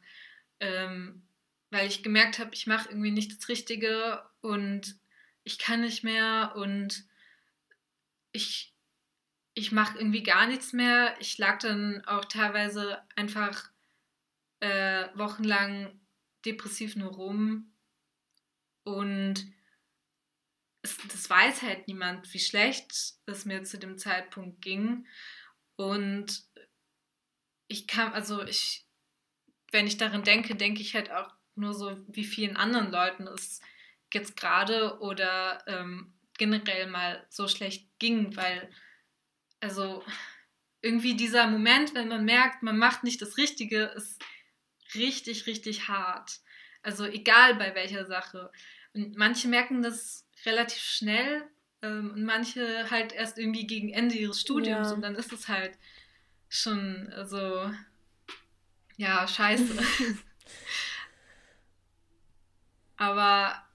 [0.61, 1.27] Ähm,
[1.69, 4.95] weil ich gemerkt habe, ich mache irgendwie nicht das Richtige und
[5.43, 7.03] ich kann nicht mehr und
[8.31, 8.73] ich,
[9.57, 11.15] ich mache irgendwie gar nichts mehr.
[11.19, 13.71] Ich lag dann auch teilweise einfach
[14.59, 15.99] äh, wochenlang
[16.45, 17.73] depressiv nur rum
[18.83, 19.47] und
[20.83, 25.07] es, das weiß halt niemand, wie schlecht es mir zu dem Zeitpunkt ging.
[25.75, 26.45] Und
[27.67, 28.85] ich kam, also ich,
[29.71, 33.59] wenn ich daran denke, denke ich halt auch nur so, wie vielen anderen Leuten es
[34.13, 38.71] jetzt gerade oder ähm, generell mal so schlecht ging, weil,
[39.59, 40.03] also
[40.81, 44.21] irgendwie dieser Moment, wenn man merkt, man macht nicht das Richtige, ist
[44.93, 46.39] richtig, richtig hart.
[46.81, 48.51] Also egal bei welcher Sache.
[48.93, 51.43] Und manche merken das relativ schnell
[51.81, 54.93] ähm, und manche halt erst irgendwie gegen Ende ihres Studiums ja.
[54.93, 55.77] und dann ist es halt
[56.49, 57.69] schon so,
[58.95, 59.77] ja, scheiße.
[62.97, 63.66] Aber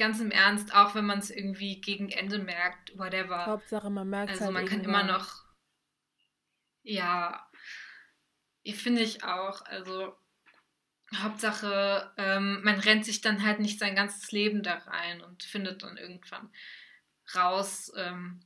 [0.00, 3.46] ganz im Ernst, auch wenn man es irgendwie gegen Ende merkt, whatever.
[3.46, 5.44] Hauptsache, man merkt es Also halt man kann immer noch,
[6.82, 7.46] ja,
[8.72, 10.16] finde ich auch, also
[11.14, 15.82] Hauptsache, ähm, man rennt sich dann halt nicht sein ganzes Leben da rein und findet
[15.82, 16.50] dann irgendwann
[17.34, 18.40] raus ähm,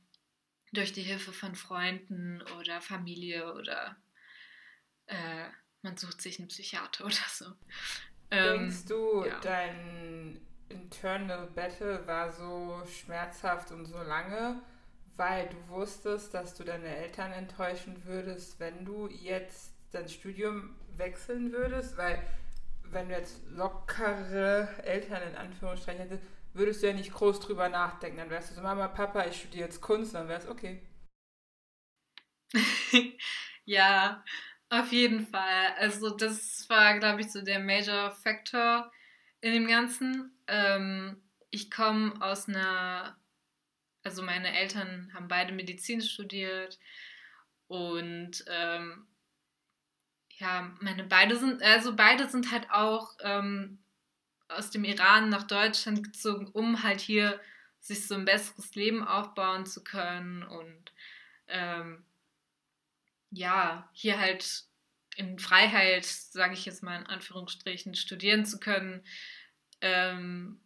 [0.73, 3.95] durch die Hilfe von Freunden oder Familie oder
[5.05, 5.45] äh,
[5.83, 7.45] man sucht sich einen Psychiater oder so.
[8.29, 9.39] Ähm, Denkst du, ja.
[9.39, 10.41] dein
[10.75, 14.61] Internal Battle war so schmerzhaft und so lange,
[15.15, 21.51] weil du wusstest, dass du deine Eltern enttäuschen würdest, wenn du jetzt dein Studium wechseln
[21.51, 21.97] würdest?
[21.97, 22.21] Weil
[22.83, 28.17] wenn du jetzt lockere Eltern in Anführungsstrichen hättest, würdest du ja nicht groß drüber nachdenken.
[28.17, 30.81] Dann wärst du so, Mama, Papa, ich studiere jetzt Kunst, dann wär's okay.
[33.65, 34.23] ja,
[34.69, 35.73] auf jeden Fall.
[35.77, 38.91] Also das war, glaube ich, so der Major Factor
[39.45, 40.31] in dem Ganzen.
[40.47, 43.15] Ähm, ich komme aus einer,
[44.01, 46.79] also meine Eltern haben beide Medizin studiert
[47.67, 49.05] und ähm,
[50.37, 53.77] ja, meine beide sind, also beide sind halt auch ähm,
[54.47, 57.39] aus dem Iran nach Deutschland gezogen, um halt hier
[57.79, 60.91] sich so ein besseres Leben aufbauen zu können und
[61.47, 62.03] ähm,
[63.29, 64.65] ja, hier halt
[65.15, 69.03] in Freiheit, sage ich jetzt mal in Anführungsstrichen, studieren zu können.
[69.85, 70.59] Ähm,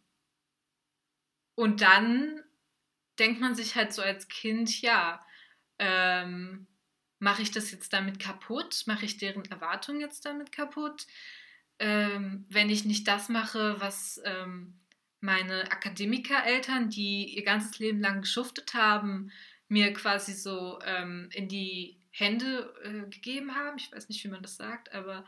[1.54, 2.42] und dann
[3.18, 5.20] denkt man sich halt so als Kind, ja,
[5.78, 6.66] ähm,
[7.18, 8.84] mache ich das jetzt damit kaputt?
[8.86, 11.06] Mache ich deren Erwartungen jetzt damit kaputt?
[11.78, 14.78] Ähm, wenn ich nicht das mache, was ähm,
[15.20, 19.30] meine Akademikereltern, die ihr ganzes Leben lang geschuftet haben,
[19.68, 23.76] mir quasi so ähm, in die Hände äh, gegeben haben.
[23.76, 25.26] Ich weiß nicht, wie man das sagt, aber.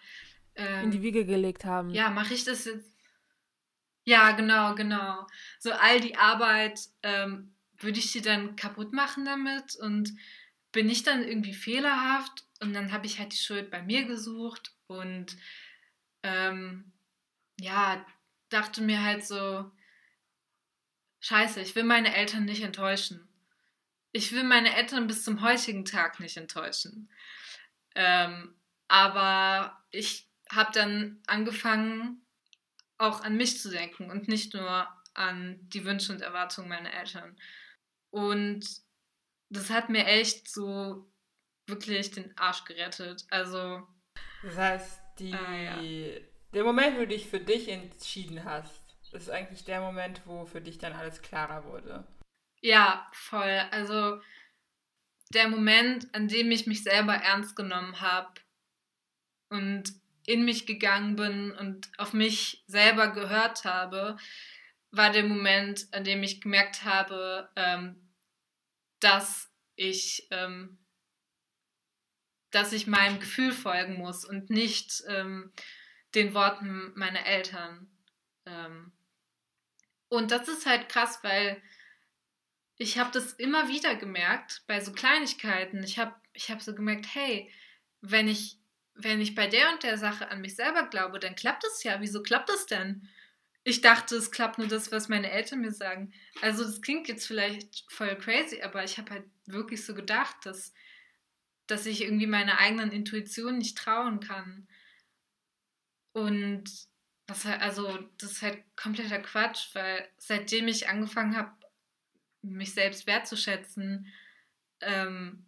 [0.54, 1.90] in die ähm, Wiege gelegt haben.
[1.90, 2.91] Ja, mache ich das jetzt.
[4.04, 5.26] Ja, genau, genau.
[5.58, 10.12] So all die Arbeit ähm, würde ich sie dann kaputt machen damit und
[10.72, 14.74] bin ich dann irgendwie fehlerhaft und dann habe ich halt die Schuld bei mir gesucht
[14.86, 15.36] und
[16.22, 16.92] ähm,
[17.60, 18.04] ja,
[18.48, 19.70] dachte mir halt so,
[21.20, 23.28] scheiße, ich will meine Eltern nicht enttäuschen.
[24.12, 27.10] Ich will meine Eltern bis zum heutigen Tag nicht enttäuschen.
[27.94, 28.54] Ähm,
[28.88, 32.22] aber ich habe dann angefangen,
[33.02, 37.36] auch an mich zu denken und nicht nur an die Wünsche und Erwartungen meiner Eltern.
[38.10, 38.64] Und
[39.50, 41.10] das hat mir echt so
[41.66, 43.24] wirklich den Arsch gerettet.
[43.30, 43.86] Also.
[44.42, 46.20] Das heißt, die, äh, ja.
[46.54, 48.82] der Moment, wo du dich für dich entschieden hast,
[49.12, 52.06] ist eigentlich der Moment, wo für dich dann alles klarer wurde.
[52.60, 53.60] Ja, voll.
[53.70, 54.20] Also
[55.34, 58.32] der Moment, an dem ich mich selber ernst genommen habe
[59.50, 59.92] und
[60.26, 64.16] in mich gegangen bin und auf mich selber gehört habe,
[64.90, 68.08] war der Moment, an dem ich gemerkt habe, ähm,
[69.00, 70.78] dass ich, ähm,
[72.50, 75.52] dass ich meinem Gefühl folgen muss und nicht ähm,
[76.14, 77.90] den Worten meiner Eltern.
[78.46, 78.92] Ähm.
[80.08, 81.62] Und das ist halt krass, weil
[82.76, 85.82] ich habe das immer wieder gemerkt bei so Kleinigkeiten.
[85.82, 87.50] Ich habe ich hab so gemerkt, hey,
[88.00, 88.58] wenn ich,
[88.94, 92.00] wenn ich bei der und der Sache an mich selber glaube, dann klappt es ja.
[92.00, 93.08] Wieso klappt es denn?
[93.64, 96.12] Ich dachte, es klappt nur das, was meine Eltern mir sagen.
[96.40, 100.72] Also das klingt jetzt vielleicht voll crazy, aber ich habe halt wirklich so gedacht, dass,
[101.66, 104.66] dass ich irgendwie meiner eigenen Intuition nicht trauen kann.
[106.12, 106.64] Und
[107.26, 111.52] das also das ist halt kompletter Quatsch, weil seitdem ich angefangen habe,
[112.42, 114.08] mich selbst wertzuschätzen,
[114.80, 115.46] ähm,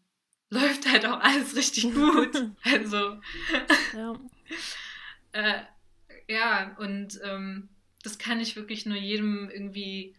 [0.51, 2.51] läuft halt auch alles richtig gut.
[2.65, 3.19] also
[3.93, 4.15] ja.
[5.33, 5.61] äh,
[6.29, 7.69] ja, und ähm,
[8.03, 10.15] das kann ich wirklich nur jedem irgendwie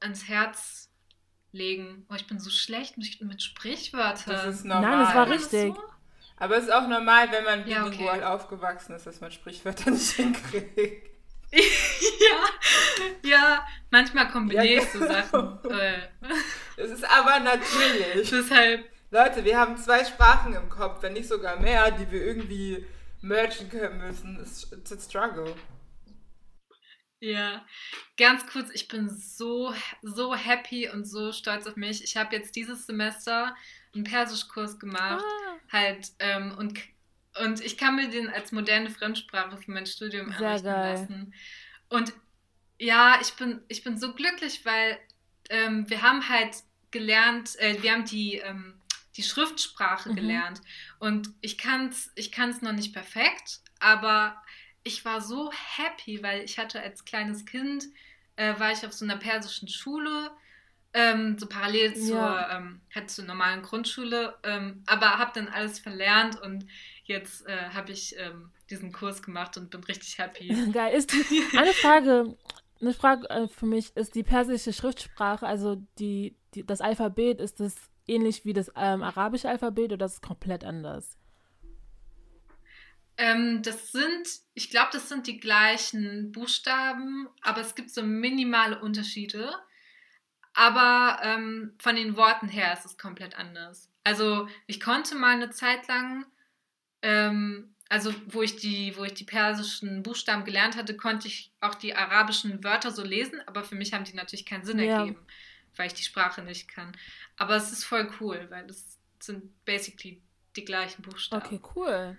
[0.00, 0.90] ans Herz
[1.52, 2.06] legen.
[2.10, 4.34] Oh, ich bin so schlecht mit, mit Sprichwörtern.
[4.34, 4.90] Das ist normal.
[4.90, 5.74] Nein, das war richtig.
[5.74, 5.82] So?
[6.36, 8.24] Aber es ist auch normal, wenn man ja, bilingual okay.
[8.24, 11.10] aufgewachsen ist, dass man Sprichwörter nicht hinkriegt.
[11.52, 15.06] ja, ja, manchmal kombiniere ich ja, genau.
[15.06, 15.58] so Sachen.
[16.76, 18.30] Es ist aber natürlich.
[18.30, 18.93] Deshalb.
[19.14, 22.84] Leute, wir haben zwei Sprachen im Kopf, wenn nicht sogar mehr, die wir irgendwie
[23.20, 24.40] mergen können müssen.
[24.40, 25.54] It's, it's a struggle.
[27.20, 27.64] Ja,
[28.16, 32.02] ganz kurz, ich bin so, so happy und so stolz auf mich.
[32.02, 33.54] Ich habe jetzt dieses Semester
[33.94, 35.58] einen Persischkurs gemacht, ah.
[35.70, 36.80] halt, ähm, und,
[37.40, 40.92] und ich kann mir den als moderne Fremdsprache für mein Studium Sehr errichten geil.
[40.92, 41.34] lassen.
[41.88, 42.12] Und
[42.80, 44.98] ja, ich bin, ich bin so glücklich, weil
[45.50, 46.56] ähm, wir haben halt
[46.90, 48.80] gelernt, äh, wir haben die, ähm,
[49.16, 50.16] die Schriftsprache mhm.
[50.16, 50.60] gelernt.
[50.98, 54.42] Und ich kann es ich kann's noch nicht perfekt, aber
[54.82, 57.84] ich war so happy, weil ich hatte als kleines Kind,
[58.36, 60.30] äh, war ich auf so einer persischen Schule,
[60.92, 62.56] ähm, so parallel zur, ja.
[62.56, 66.66] ähm, halt zur normalen Grundschule, ähm, aber habe dann alles verlernt und
[67.04, 70.48] jetzt äh, habe ich ähm, diesen Kurs gemacht und bin richtig happy.
[70.72, 70.94] Geil.
[70.94, 71.12] Ist
[71.56, 72.36] eine Frage,
[72.80, 77.58] eine Frage äh, für mich, ist die persische Schriftsprache, also die, die das Alphabet, ist
[77.58, 77.74] das
[78.06, 81.16] ähnlich wie das ähm, arabische Alphabet oder ist es komplett anders?
[83.16, 88.80] Ähm, das sind, ich glaube, das sind die gleichen Buchstaben, aber es gibt so minimale
[88.80, 89.54] Unterschiede.
[90.52, 93.90] Aber ähm, von den Worten her ist es komplett anders.
[94.04, 96.26] Also ich konnte mal eine Zeit lang,
[97.02, 101.74] ähm, also wo ich, die, wo ich die persischen Buchstaben gelernt hatte, konnte ich auch
[101.74, 105.00] die arabischen Wörter so lesen, aber für mich haben die natürlich keinen Sinn ja.
[105.00, 105.18] ergeben,
[105.76, 106.92] weil ich die Sprache nicht kann.
[107.36, 110.20] Aber es ist voll cool, weil das sind basically
[110.56, 111.44] die gleichen Buchstaben.
[111.44, 112.16] Okay, cool.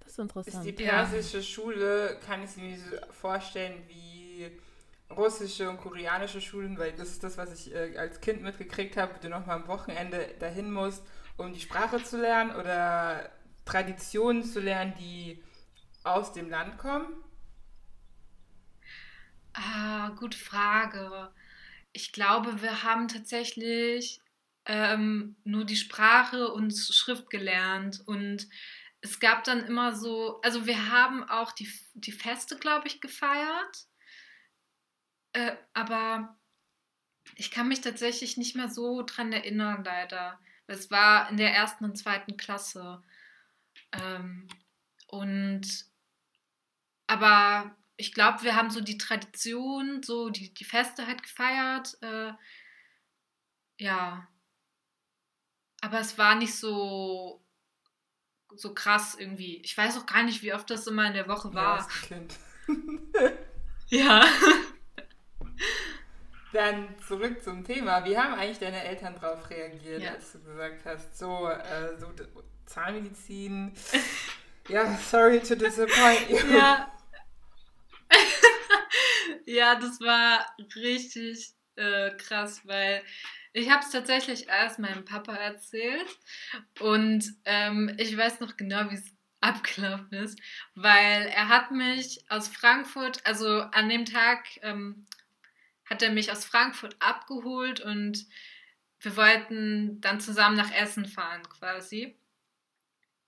[0.00, 0.66] Das ist interessant.
[0.66, 1.42] Ist die persische ja.
[1.42, 4.50] Schule, kann ich mir so vorstellen, wie
[5.10, 9.14] russische und koreanische Schulen, weil das ist das, was ich äh, als Kind mitgekriegt habe,
[9.14, 11.02] wo du nochmal am Wochenende dahin musst,
[11.36, 13.30] um die Sprache zu lernen oder
[13.64, 15.42] Traditionen zu lernen, die
[16.02, 17.08] aus dem Land kommen?
[19.52, 21.30] Ah, gute Frage.
[21.96, 24.20] Ich glaube, wir haben tatsächlich
[24.66, 28.46] ähm, nur die Sprache und Schrift gelernt und
[29.00, 33.86] es gab dann immer so, also wir haben auch die, die Feste, glaube ich, gefeiert.
[35.32, 36.36] Äh, aber
[37.34, 40.38] ich kann mich tatsächlich nicht mehr so dran erinnern, leider.
[40.66, 43.02] Es war in der ersten und zweiten Klasse.
[43.92, 44.46] Ähm,
[45.06, 45.86] und
[47.06, 51.96] aber ich glaube, wir haben so die Tradition, so die, die Feste halt gefeiert.
[52.02, 52.32] Äh,
[53.78, 54.28] ja.
[55.80, 57.42] Aber es war nicht so
[58.54, 59.60] so krass irgendwie.
[59.62, 61.86] Ich weiß auch gar nicht, wie oft das immer in der Woche war.
[61.98, 62.34] Ja, kind.
[63.88, 64.24] ja.
[66.52, 68.04] Dann zurück zum Thema.
[68.04, 70.12] Wie haben eigentlich deine Eltern darauf reagiert, ja.
[70.12, 72.12] als du gesagt hast, so, äh, so
[72.64, 73.72] Zahnmedizin.
[74.68, 76.56] ja, sorry to disappoint you.
[76.56, 76.92] Ja.
[79.46, 80.46] ja, das war
[80.76, 83.02] richtig äh, krass, weil
[83.52, 86.06] ich habe es tatsächlich erst meinem Papa erzählt
[86.80, 90.38] und ähm, ich weiß noch genau, wie es abgelaufen ist,
[90.74, 95.06] weil er hat mich aus Frankfurt, also an dem Tag ähm,
[95.88, 98.26] hat er mich aus Frankfurt abgeholt und
[99.00, 102.18] wir wollten dann zusammen nach Essen fahren quasi.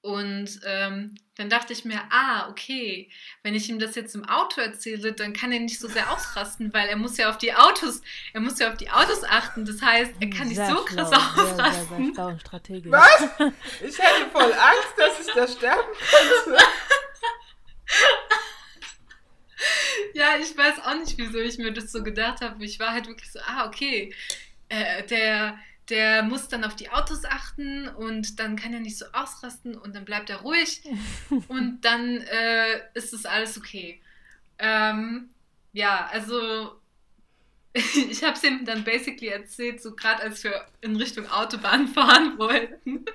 [0.09, 3.11] Und ähm, dann dachte ich mir, ah, okay,
[3.43, 6.73] wenn ich ihm das jetzt im Auto erzähle, dann kann er nicht so sehr ausrasten,
[6.73, 8.01] weil er muss ja auf die Autos,
[8.33, 9.67] er muss ja auf die Autos achten.
[9.67, 12.15] Das heißt, er kann sehr nicht so schlau, krass ausrasten.
[12.15, 12.91] Sehr, sehr strategisch.
[12.91, 13.29] Was?
[13.87, 16.63] Ich hätte voll Angst, dass ich da sterben könnte.
[20.15, 22.65] ja, ich weiß auch nicht, wieso ich mir das so gedacht habe.
[22.65, 24.15] Ich war halt wirklich so, ah, okay,
[24.71, 25.59] äh, der
[25.89, 29.95] der muss dann auf die Autos achten und dann kann er nicht so ausrasten und
[29.95, 30.83] dann bleibt er ruhig
[31.49, 34.01] und dann äh, ist es alles okay.
[34.59, 35.31] Ähm,
[35.73, 36.79] ja, also
[37.75, 42.39] ich habe es ihm dann basically erzählt, so gerade als wir in Richtung Autobahn fahren
[42.39, 42.97] wollten.
[42.97, 43.09] und,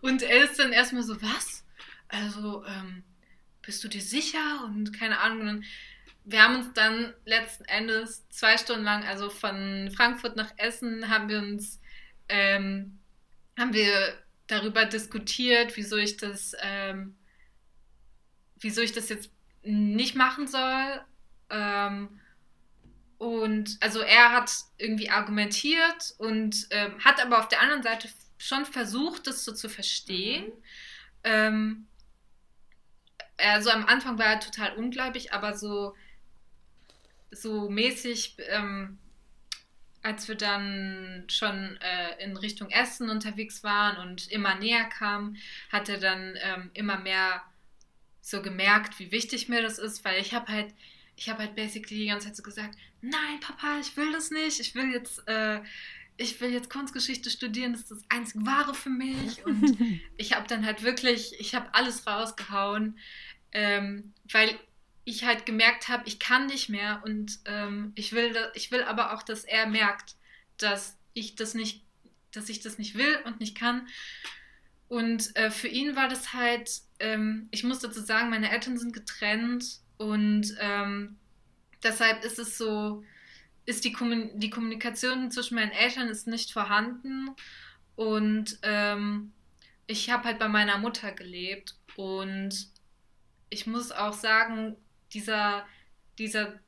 [0.00, 1.64] und er ist dann erstmal so, was?
[2.08, 3.02] Also, ähm,
[3.62, 4.64] bist du dir sicher?
[4.64, 5.64] Und keine Ahnung.
[6.24, 11.28] Wir haben uns dann letzten Endes zwei Stunden lang, also von Frankfurt nach Essen, haben
[11.28, 11.80] wir uns,
[12.28, 12.98] ähm,
[13.58, 14.14] haben wir
[14.46, 17.16] darüber diskutiert, wieso ich das, ähm,
[18.58, 19.30] wieso ich das jetzt
[19.62, 21.00] nicht machen soll.
[21.50, 22.20] Ähm,
[23.18, 28.08] und also er hat irgendwie argumentiert und ähm, hat aber auf der anderen Seite
[28.38, 30.44] schon versucht, das so zu verstehen.
[30.44, 30.62] Mhm.
[31.24, 31.86] Ähm,
[33.36, 35.94] also am Anfang war er total ungläubig, aber so,
[37.34, 38.98] so mäßig, ähm,
[40.02, 45.36] als wir dann schon äh, in Richtung Essen unterwegs waren und immer näher kamen,
[45.70, 47.42] hat er dann ähm, immer mehr
[48.20, 50.74] so gemerkt, wie wichtig mir das ist, weil ich habe halt,
[51.16, 54.60] ich habe halt basically die ganze Zeit so gesagt, nein, Papa, ich will das nicht,
[54.60, 55.60] ich will jetzt, äh,
[56.16, 59.44] ich will jetzt Kunstgeschichte studieren, das ist das einzig Wahre für mich.
[59.44, 59.76] Und
[60.16, 62.98] ich habe dann halt wirklich, ich habe alles rausgehauen,
[63.52, 64.58] ähm, weil
[65.04, 69.12] ich halt gemerkt habe, ich kann nicht mehr und ähm, ich will, ich will aber
[69.12, 70.14] auch, dass er merkt,
[70.56, 71.84] dass ich das nicht,
[72.32, 73.86] dass ich das nicht will und nicht kann.
[74.88, 78.92] Und äh, für ihn war das halt, ähm, ich muss dazu sagen, meine Eltern sind
[78.92, 81.16] getrennt und ähm,
[81.82, 83.04] deshalb ist es so,
[83.66, 87.30] ist die, Kommun die Kommunikation zwischen meinen Eltern ist nicht vorhanden
[87.96, 89.32] und ähm,
[89.86, 92.68] ich habe halt bei meiner Mutter gelebt und
[93.50, 94.76] ich muss auch sagen,
[95.14, 95.66] dieser,
[96.18, 96.60] dieser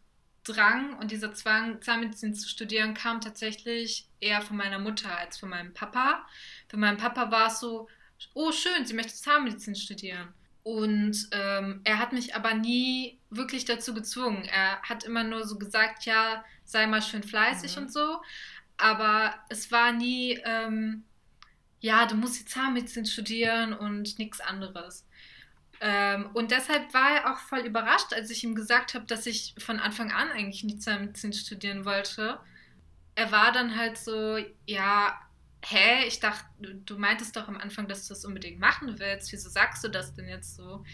[0.44, 5.48] Drang und dieser Zwang, Zahnmedizin zu studieren, kam tatsächlich eher von meiner Mutter als von
[5.48, 6.24] meinem Papa.
[6.68, 7.88] Für meinen Papa war es so,
[8.34, 10.32] oh schön, sie möchte Zahnmedizin studieren.
[10.62, 14.44] Und ähm, er hat mich aber nie wirklich dazu gezwungen.
[14.44, 17.82] Er hat immer nur so gesagt, ja, sei mal schön fleißig mhm.
[17.82, 18.20] und so.
[18.76, 21.04] Aber es war nie, ähm,
[21.80, 25.06] ja, du musst die Zahnmedizin studieren und nichts anderes.
[25.80, 29.54] Ähm, und deshalb war er auch voll überrascht, als ich ihm gesagt habe, dass ich
[29.58, 32.38] von Anfang an eigentlich nicht Zahnmedizin studieren wollte.
[33.14, 35.18] Er war dann halt so, ja,
[35.64, 39.32] hä, ich dachte, du meintest doch am Anfang, dass du das unbedingt machen willst.
[39.32, 40.84] Wieso sagst du das denn jetzt so?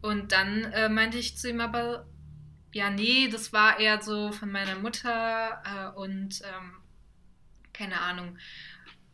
[0.00, 2.06] Und dann äh, meinte ich zu ihm aber,
[2.72, 6.76] ja, nee, das war eher so von meiner Mutter äh, und ähm,
[7.72, 8.38] keine Ahnung.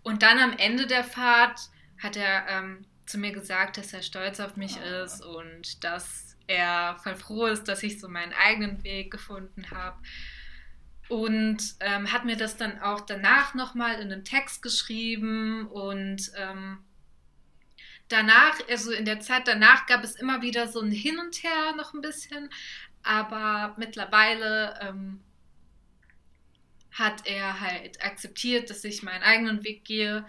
[0.03, 1.71] Und dann am Ende der Fahrt
[2.03, 5.05] hat er ähm, zu mir gesagt, dass er stolz auf mich oh.
[5.05, 9.97] ist und dass er voll froh ist, dass ich so meinen eigenen Weg gefunden habe
[11.09, 16.79] und ähm, hat mir das dann auch danach nochmal in einem Text geschrieben und ähm,
[18.09, 21.75] danach, also in der Zeit danach gab es immer wieder so ein Hin und Her
[21.77, 22.49] noch ein bisschen,
[23.03, 25.21] aber mittlerweile ähm,
[26.91, 30.25] hat er halt akzeptiert, dass ich meinen eigenen Weg gehe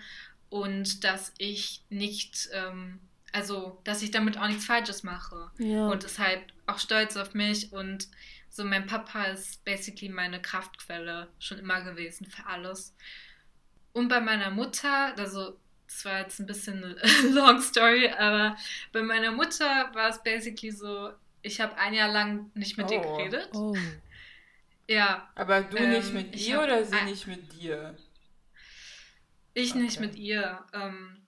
[0.49, 2.99] und dass ich nicht, ähm,
[3.31, 5.87] also dass ich damit auch nichts Falsches mache ja.
[5.87, 8.07] und ist halt auch stolz auf mich und
[8.49, 12.95] so, mein Papa ist basically meine Kraftquelle schon immer gewesen für alles.
[13.91, 18.55] Und bei meiner Mutter, also das war jetzt ein bisschen eine long story, aber
[18.93, 22.93] bei meiner Mutter war es basically so, ich habe ein Jahr lang nicht mit oh.
[22.93, 23.49] ihr geredet.
[23.53, 23.75] Oh.
[24.87, 25.29] Ja.
[25.35, 27.95] Aber du ähm, nicht mit ihr oder sie nicht mit dir?
[29.55, 29.79] Ich okay.
[29.79, 30.63] nicht mit ihr.
[30.73, 31.25] Ähm,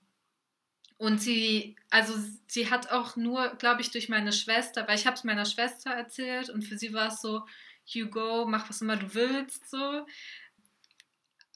[0.98, 2.14] und sie, also
[2.48, 5.92] sie hat auch nur, glaube ich, durch meine Schwester, weil ich habe es meiner Schwester
[5.92, 7.46] erzählt und für sie war es so,
[7.86, 10.06] you go, mach was immer du willst, so.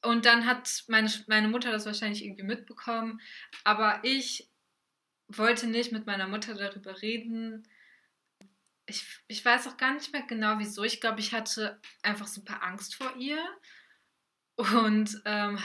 [0.04, 3.20] Und dann hat meine, meine Mutter das wahrscheinlich irgendwie mitbekommen,
[3.64, 4.50] aber ich
[5.28, 7.68] wollte nicht mit meiner Mutter darüber reden.
[8.86, 10.84] Ich, ich weiß auch gar nicht mehr genau wieso.
[10.84, 13.44] Ich glaube, ich hatte einfach super Angst vor ihr
[14.58, 15.60] und ähm,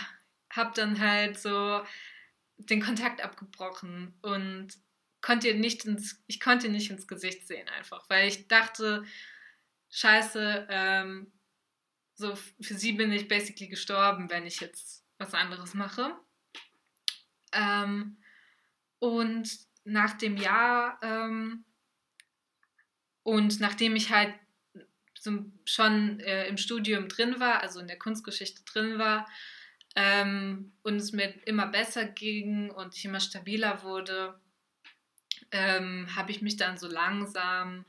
[0.57, 1.83] habe dann halt so
[2.59, 4.69] den Kontakt abgebrochen und
[5.21, 9.05] konnte nicht ins, ich konnte nicht ins Gesicht sehen einfach, weil ich dachte,
[9.91, 11.33] scheiße, ähm,
[12.15, 16.15] so für sie bin ich basically gestorben, wenn ich jetzt was anderes mache.
[17.53, 18.17] Ähm,
[18.99, 19.51] und
[19.85, 21.65] nach dem Jahr ähm,
[23.23, 24.33] und nachdem ich halt
[25.19, 29.27] so schon äh, im Studium drin war, also in der Kunstgeschichte drin war,
[29.97, 34.38] ähm, und es mir immer besser ging und ich immer stabiler wurde,
[35.51, 37.86] ähm, habe ich mich dann so langsam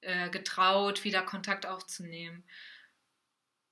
[0.00, 2.44] äh, getraut, wieder Kontakt aufzunehmen.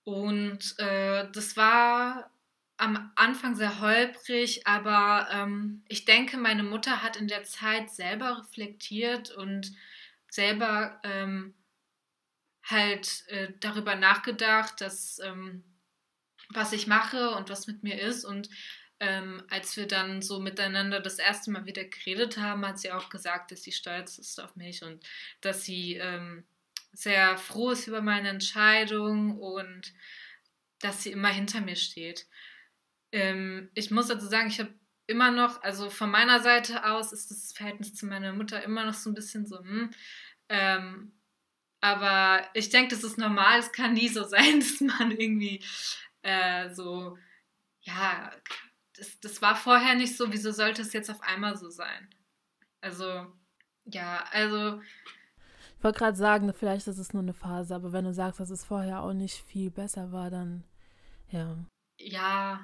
[0.05, 2.31] Und äh, das war
[2.77, 8.39] am Anfang sehr holprig, aber ähm, ich denke, meine Mutter hat in der Zeit selber
[8.39, 9.73] reflektiert und
[10.31, 11.55] selber ähm,
[12.63, 15.65] halt äh, darüber nachgedacht, dass ähm,
[16.53, 18.25] was ich mache und was mit mir ist.
[18.25, 18.49] Und
[18.99, 23.09] ähm, als wir dann so miteinander das erste Mal wieder geredet haben, hat sie auch
[23.09, 25.05] gesagt, dass sie stolz ist auf mich und
[25.41, 26.45] dass sie ähm,
[26.93, 29.93] sehr froh ist über meine Entscheidung und
[30.81, 32.27] dass sie immer hinter mir steht.
[33.13, 34.75] Ähm, ich muss dazu sagen, ich habe
[35.07, 38.95] immer noch, also von meiner Seite aus ist das Verhältnis zu meiner Mutter immer noch
[38.95, 39.91] so ein bisschen so, hm,
[40.49, 41.13] ähm,
[41.81, 43.59] aber ich denke, das ist normal.
[43.59, 45.63] Es kann nie so sein, dass man irgendwie
[46.23, 47.17] äh, so,
[47.81, 48.31] ja,
[48.97, 50.33] das, das war vorher nicht so.
[50.33, 52.09] Wieso sollte es jetzt auf einmal so sein?
[52.81, 53.27] Also,
[53.85, 54.81] ja, also.
[55.79, 58.51] Ich wollte gerade sagen, vielleicht ist es nur eine Phase, aber wenn du sagst, dass
[58.51, 60.65] es vorher auch nicht viel besser war, dann
[61.31, 61.57] ja.
[61.99, 62.63] Ja,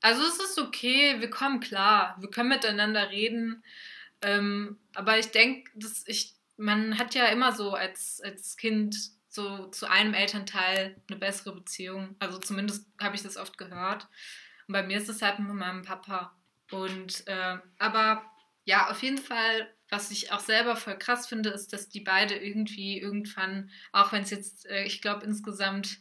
[0.00, 3.64] also es ist okay, wir kommen klar, wir können miteinander reden.
[4.20, 8.96] Ähm, aber ich denke, dass ich man hat ja immer so als, als Kind
[9.32, 12.16] so zu einem Elternteil eine bessere Beziehung.
[12.18, 14.06] Also zumindest habe ich das oft gehört.
[14.68, 16.36] Und bei mir ist es halt mit meinem Papa.
[16.70, 18.22] Und äh, aber
[18.64, 22.36] ja, auf jeden Fall, was ich auch selber voll krass finde, ist, dass die beide
[22.36, 25.98] irgendwie irgendwann, auch wenn es jetzt, äh, ich glaube, insgesamt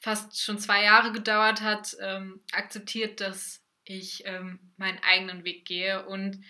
[0.00, 6.06] fast schon zwei Jahre gedauert hat, ähm, akzeptiert, dass ich ähm, meinen eigenen Weg gehe.
[6.06, 6.44] Und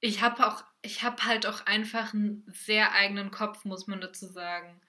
[0.00, 4.26] ich habe auch ich habe halt auch einfach einen sehr eigenen Kopf, muss man dazu
[4.26, 4.80] sagen.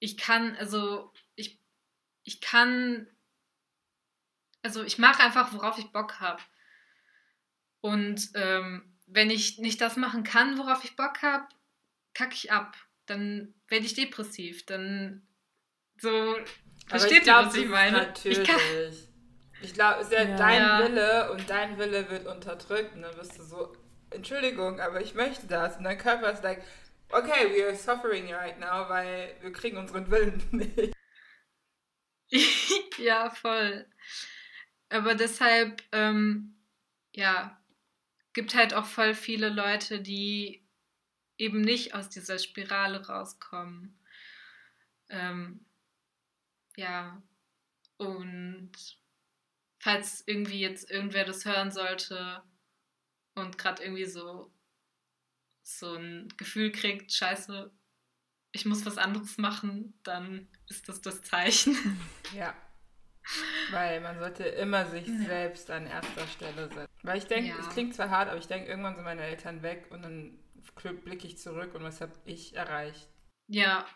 [0.00, 1.60] Ich kann, also, ich,
[2.24, 3.06] ich kann,
[4.62, 6.42] also ich mache einfach, worauf ich Bock habe.
[7.80, 11.46] Und ähm, wenn ich nicht das machen kann, worauf ich Bock habe,
[12.14, 12.76] kacke ich ab.
[13.06, 14.66] Dann werde ich depressiv.
[14.66, 15.26] Dann
[15.98, 16.36] so.
[16.86, 17.98] Versteht ihr, was ich meine?
[17.98, 18.48] Natürlich.
[18.48, 19.08] Ich,
[19.62, 23.16] ich glaube, es ist ja, ja, dein Wille und dein Wille wird unterdrückt und dann
[23.16, 23.76] wirst du so
[24.10, 25.76] Entschuldigung, aber ich möchte das.
[25.76, 26.62] Und dein Körper ist like,
[27.12, 30.94] okay, we are suffering right now, weil wir kriegen unseren Willen nicht.
[32.98, 33.86] ja, voll.
[34.88, 36.56] Aber deshalb, ähm,
[37.14, 37.60] ja,
[38.32, 40.66] gibt halt auch voll viele Leute, die
[41.38, 43.98] eben nicht aus dieser Spirale rauskommen.
[45.08, 45.64] Ähm,
[46.76, 47.22] ja,
[47.96, 48.72] und
[49.78, 52.42] falls irgendwie jetzt irgendwer das hören sollte,
[53.34, 54.52] und gerade irgendwie so,
[55.62, 57.70] so ein Gefühl kriegt, scheiße,
[58.52, 61.76] ich muss was anderes machen, dann ist das das Zeichen.
[62.34, 62.54] Ja.
[63.70, 65.18] Weil man sollte immer sich ja.
[65.26, 66.88] selbst an erster Stelle setzen.
[67.02, 67.58] Weil ich denke, ja.
[67.58, 70.38] es klingt zwar hart, aber ich denke, irgendwann sind meine Eltern weg und dann
[71.04, 73.08] blicke ich zurück und was habe ich erreicht.
[73.48, 73.86] Ja,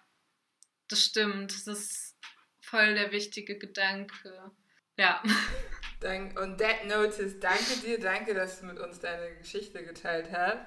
[0.88, 1.52] das stimmt.
[1.52, 2.18] Das ist
[2.60, 4.52] voll der wichtige Gedanke.
[4.96, 5.22] Ja.
[6.02, 10.66] Und That Notice, danke dir, danke, dass du mit uns deine Geschichte geteilt hast.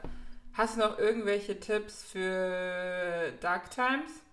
[0.58, 4.24] Hast du noch irgendwelche Tipps für Dark Times?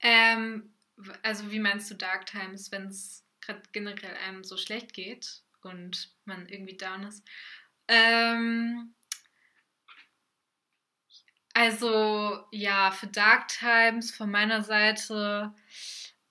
[0.00, 0.74] Ähm,
[1.22, 6.12] also wie meinst du Dark Times, wenn es gerade generell einem so schlecht geht und
[6.24, 7.24] man irgendwie down ist?
[7.86, 8.92] Ähm,
[11.54, 15.54] also ja, für Dark Times von meiner Seite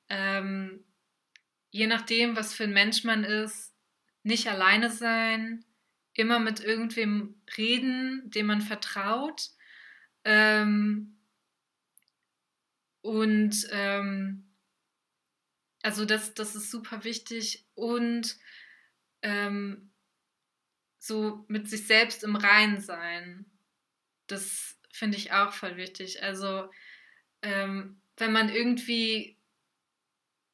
[0.09, 0.83] ähm,
[1.69, 3.73] je nachdem, was für ein Mensch man ist,
[4.23, 5.63] nicht alleine sein,
[6.19, 9.49] immer mit irgendwem reden, dem man vertraut.
[10.23, 11.17] Ähm,
[13.01, 14.49] und ähm,
[15.81, 18.37] also das, das ist super wichtig und
[19.21, 19.91] ähm,
[20.97, 23.45] so mit sich selbst im Reinen sein.
[24.27, 26.21] Das finde ich auch voll wichtig.
[26.21, 26.69] Also
[27.41, 29.37] ähm, wenn man irgendwie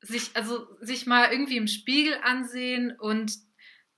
[0.02, 3.34] sich, also sich mal irgendwie im Spiegel ansehen und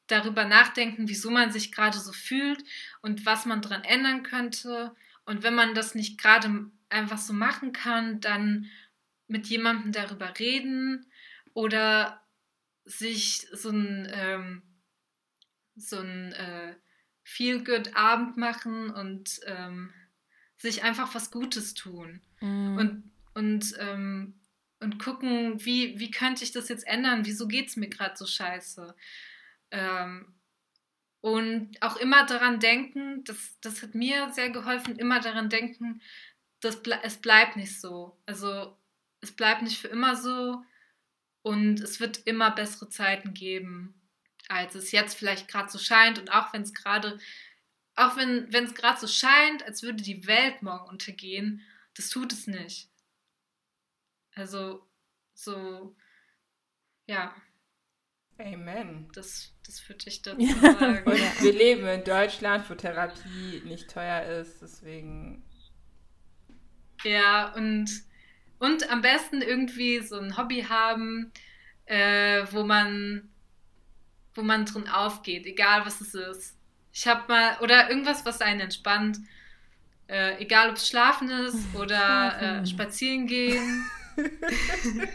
[0.07, 2.63] darüber nachdenken, wieso man sich gerade so fühlt
[3.01, 4.95] und was man daran ändern könnte.
[5.25, 8.67] Und wenn man das nicht gerade einfach so machen kann, dann
[9.27, 11.05] mit jemandem darüber reden
[11.53, 12.21] oder
[12.85, 14.61] sich so ein, ähm,
[15.75, 16.75] so ein äh,
[17.23, 19.93] Feel-Good-Abend machen und ähm,
[20.57, 22.21] sich einfach was Gutes tun.
[22.39, 22.77] Mm.
[22.77, 24.39] Und, und ähm,
[24.79, 27.25] und gucken, wie, wie könnte ich das jetzt ändern?
[27.25, 28.95] Wieso geht es mir gerade so scheiße?
[29.71, 30.33] Ähm,
[31.21, 36.01] und auch immer daran denken, das, das hat mir sehr geholfen, immer daran denken,
[36.59, 38.17] dass es bleibt nicht so.
[38.25, 38.77] Also
[39.21, 40.63] es bleibt nicht für immer so
[41.41, 43.99] und es wird immer bessere Zeiten geben,
[44.47, 46.19] als es jetzt vielleicht gerade so scheint.
[46.19, 47.19] Und auch wenn es gerade,
[47.95, 51.61] auch wenn es gerade so scheint, als würde die Welt morgen untergehen,
[51.95, 52.89] das tut es nicht.
[54.35, 54.87] Also
[55.33, 55.95] so,
[57.07, 57.35] ja.
[58.39, 59.09] Amen.
[59.13, 61.03] Das, das würde ich dazu sagen.
[61.05, 65.43] Und wir leben in Deutschland, wo Therapie nicht teuer ist, deswegen
[67.03, 67.89] Ja, und,
[68.59, 71.31] und am besten irgendwie so ein Hobby haben,
[71.85, 73.29] äh, wo man
[74.35, 76.55] wo man drin aufgeht, egal was es ist.
[76.93, 79.17] Ich habe mal, oder irgendwas, was einen entspannt,
[80.07, 83.83] äh, egal ob es Schlafen ist oder äh, spazieren gehen.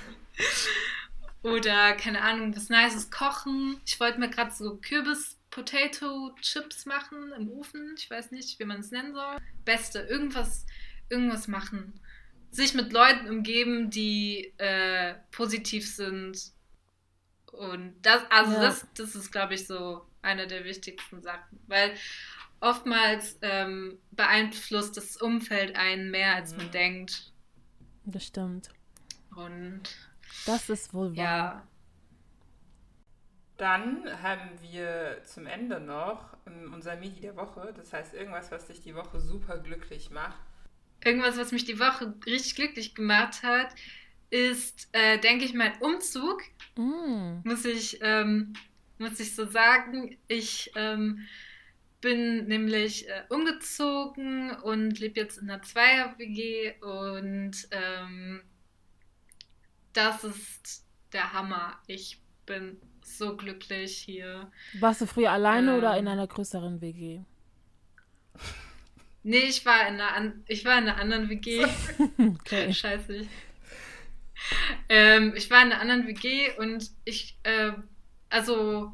[1.42, 3.80] oder, keine Ahnung, was Nices kochen.
[3.86, 7.94] Ich wollte mir gerade so Kürbis-Potato-Chips machen im Ofen.
[7.98, 9.36] Ich weiß nicht, wie man es nennen soll.
[9.64, 10.66] Beste, irgendwas,
[11.08, 12.00] irgendwas machen.
[12.50, 16.52] Sich mit Leuten umgeben, die äh, positiv sind
[17.52, 18.60] und das, also ja.
[18.60, 21.60] das, das ist, glaube ich, so eine der wichtigsten Sachen.
[21.66, 21.92] Weil
[22.60, 27.30] oftmals ähm, beeinflusst das Umfeld einen mehr, als man denkt.
[28.04, 28.70] Das stimmt.
[29.36, 29.82] Und
[30.46, 31.24] das ist wohl wahr.
[31.24, 31.66] Ja.
[33.56, 37.72] Dann haben wir zum Ende noch ähm, unser Midi der Woche.
[37.76, 40.40] Das heißt, irgendwas, was dich die Woche super glücklich macht.
[41.04, 43.74] Irgendwas, was mich die Woche richtig glücklich gemacht hat,
[44.30, 46.42] ist, äh, denke ich, mein Umzug.
[46.76, 47.40] Mm.
[47.44, 48.54] Muss, ich, ähm,
[48.98, 50.16] muss ich so sagen.
[50.26, 51.26] Ich ähm,
[52.00, 58.42] bin nämlich äh, umgezogen und lebe jetzt in einer Zweier-WG und ähm,
[59.92, 61.78] das ist der Hammer.
[61.86, 64.50] Ich bin so glücklich hier.
[64.80, 66.12] Warst du früher alleine oder in ähm.
[66.12, 67.20] einer größeren WG?
[69.24, 71.64] Nee, ich war in einer, ich war in einer anderen WG.
[72.18, 72.74] okay.
[72.74, 73.28] Scheiße
[74.88, 77.72] ähm, ich war in einer anderen WG und ich, äh,
[78.28, 78.92] also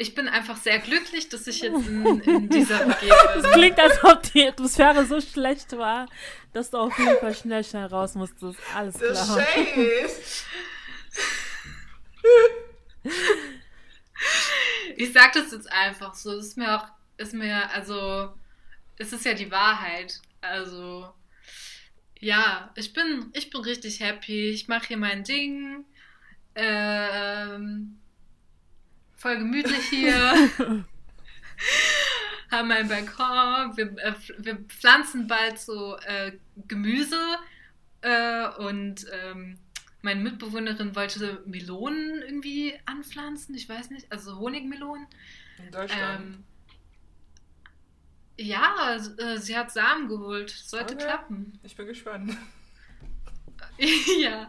[0.00, 3.44] ich bin einfach sehr glücklich, dass ich jetzt in, in dieser WG bin.
[3.44, 6.08] Es klingt, als ob die Atmosphäre so schlecht war,
[6.52, 8.60] dass du auf jeden Fall schnell, schnell raus musstest.
[8.74, 9.14] Alles klar.
[9.26, 9.42] The
[14.96, 16.36] ich sag das jetzt einfach so.
[16.36, 16.86] Das ist mir auch,
[17.16, 18.32] ist mir, also,
[18.98, 20.20] es ist ja die Wahrheit.
[20.40, 21.12] Also,
[22.20, 24.50] ja, ich bin, ich bin richtig happy.
[24.50, 25.84] Ich mache hier mein Ding.
[26.54, 27.98] Ähm,
[29.18, 30.50] voll gemütlich hier.
[32.50, 33.76] Haben einen Balkon.
[33.76, 36.32] Wir, äh, wir pflanzen bald so äh,
[36.66, 37.20] Gemüse.
[38.00, 39.58] Äh, und ähm,
[40.00, 43.54] meine Mitbewohnerin wollte Melonen irgendwie anpflanzen.
[43.54, 44.10] Ich weiß nicht.
[44.10, 45.06] Also Honigmelonen.
[45.58, 46.20] In Deutschland.
[46.20, 46.44] Ähm,
[48.38, 50.50] ja, äh, sie hat Samen geholt.
[50.50, 51.04] Sollte okay.
[51.04, 51.58] klappen.
[51.64, 52.36] Ich bin gespannt.
[54.20, 54.48] ja,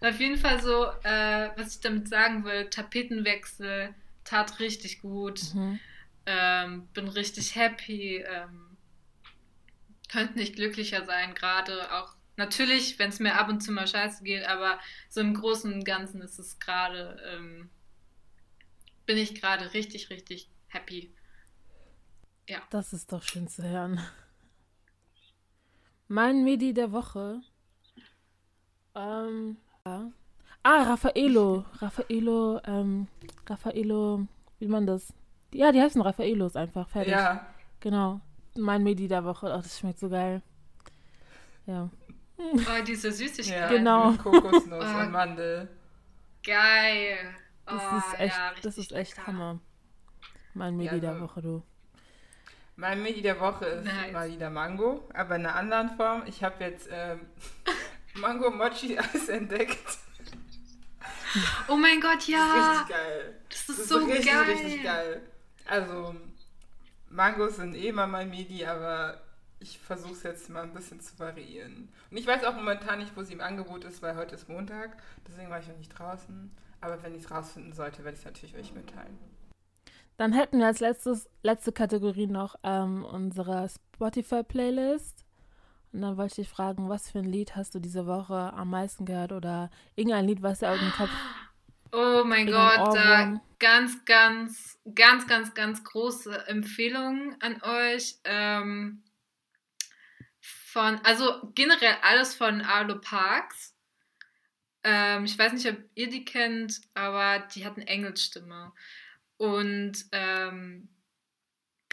[0.00, 3.94] auf jeden Fall so, äh, was ich damit sagen will, Tapetenwechsel
[4.30, 5.54] tat richtig gut.
[5.54, 5.80] Mhm.
[6.26, 8.18] Ähm, bin richtig happy.
[8.18, 8.76] Ähm,
[10.10, 12.14] könnte nicht glücklicher sein, gerade auch.
[12.36, 14.78] Natürlich, wenn es mir ab und zu mal scheiße geht, aber
[15.08, 17.68] so im Großen und Ganzen ist es gerade, ähm,
[19.04, 21.12] bin ich gerade richtig, richtig happy.
[22.48, 22.62] Ja.
[22.70, 24.00] Das ist doch schön zu hören.
[26.08, 27.42] Mein Medi der Woche.
[28.94, 30.10] Ähm, ja.
[30.62, 31.64] Ah, Raffaello.
[31.78, 33.06] Raffaello, ähm,
[33.46, 34.26] Raffaello,
[34.58, 35.12] wie man das?
[35.52, 36.88] Ja, die heißen Raffaellos einfach.
[36.88, 37.12] Fertig.
[37.12, 37.46] Ja.
[37.80, 38.20] Genau.
[38.56, 39.52] Mein Medi der Woche.
[39.52, 40.42] Ach, das schmeckt so geil.
[41.66, 41.88] Ja.
[42.36, 43.58] Oh, diese Süßigkeit.
[43.58, 44.12] Ja, genau.
[44.12, 45.68] Kokosnuss oh, und Mandel.
[46.42, 47.18] Geil.
[47.66, 49.60] Oh, das ist echt, ja, das ist echt Hammer.
[50.54, 51.62] Mein Medi ja, der Woche, du.
[52.76, 54.12] Mein Medi der Woche ist nice.
[54.12, 56.22] mal wieder Mango, aber in einer anderen Form.
[56.26, 57.20] Ich habe jetzt ähm,
[58.14, 59.98] Mango Mochi Eis entdeckt.
[61.68, 62.38] Oh mein Gott, ja!
[62.38, 63.40] Das ist richtig geil.
[63.48, 64.42] Das ist, das ist so richtig, geil.
[64.42, 65.22] richtig geil.
[65.66, 66.14] Also,
[67.08, 69.20] Mangos sind eh mal mein Medi, aber
[69.60, 71.90] ich versuche es jetzt mal ein bisschen zu variieren.
[72.10, 74.96] Und ich weiß auch momentan nicht, wo sie im Angebot ist, weil heute ist Montag.
[75.28, 76.50] Deswegen war ich noch nicht draußen.
[76.80, 79.18] Aber wenn ich es rausfinden sollte, werde ich es natürlich euch mitteilen.
[80.16, 85.24] Dann hätten wir als letztes, letzte Kategorie noch ähm, unsere Spotify-Playlist.
[85.92, 88.70] Und dann wollte ich dich fragen, was für ein Lied hast du diese Woche am
[88.70, 91.10] meisten gehört oder irgendein Lied, was dir auf dem Kopf.
[91.92, 98.14] Oh mein Gott, da ganz, ganz, ganz, ganz, ganz große Empfehlung an euch.
[98.22, 99.02] Ähm,
[100.40, 103.74] von, also generell alles von Arlo Parks.
[104.84, 108.72] Ähm, ich weiß nicht, ob ihr die kennt, aber die hat eine Engelsstimme.
[109.36, 110.88] Und ähm,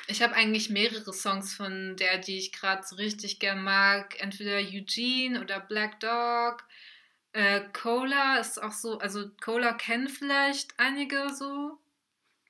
[0.08, 4.20] ich habe eigentlich mehrere Songs von der, die ich gerade so richtig gern mag.
[4.22, 6.64] Entweder Eugene oder Black Dog.
[7.34, 11.78] Äh, Cola ist auch so, also Cola kennen vielleicht einige so.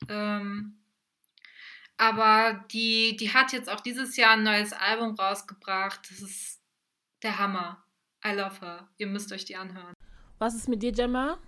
[0.07, 0.77] Ähm,
[1.97, 6.11] aber die, die hat jetzt auch dieses Jahr ein neues Album rausgebracht.
[6.11, 6.61] Das ist
[7.23, 7.83] der Hammer.
[8.23, 8.87] I love her.
[8.97, 9.93] Ihr müsst euch die anhören.
[10.37, 11.39] Was ist mit dir, Gemma?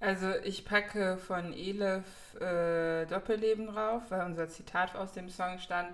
[0.00, 5.90] Also ich packe von Elif äh, Doppelleben drauf, weil unser Zitat aus dem Song stand.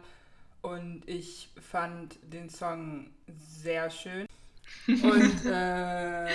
[0.62, 4.26] und ich fand den Song sehr schön.
[4.86, 6.28] Und äh,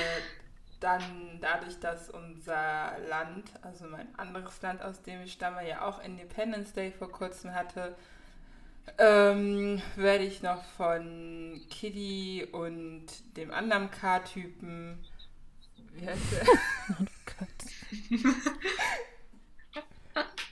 [0.80, 6.04] dann dadurch, dass unser Land, also mein anderes Land, aus dem ich stamme, ja auch
[6.04, 7.96] Independence Day vor kurzem hatte,
[8.98, 13.06] ähm, werde ich noch von Kitty und
[13.36, 15.00] dem anderen K-Typen,
[15.96, 16.46] wie heißt der?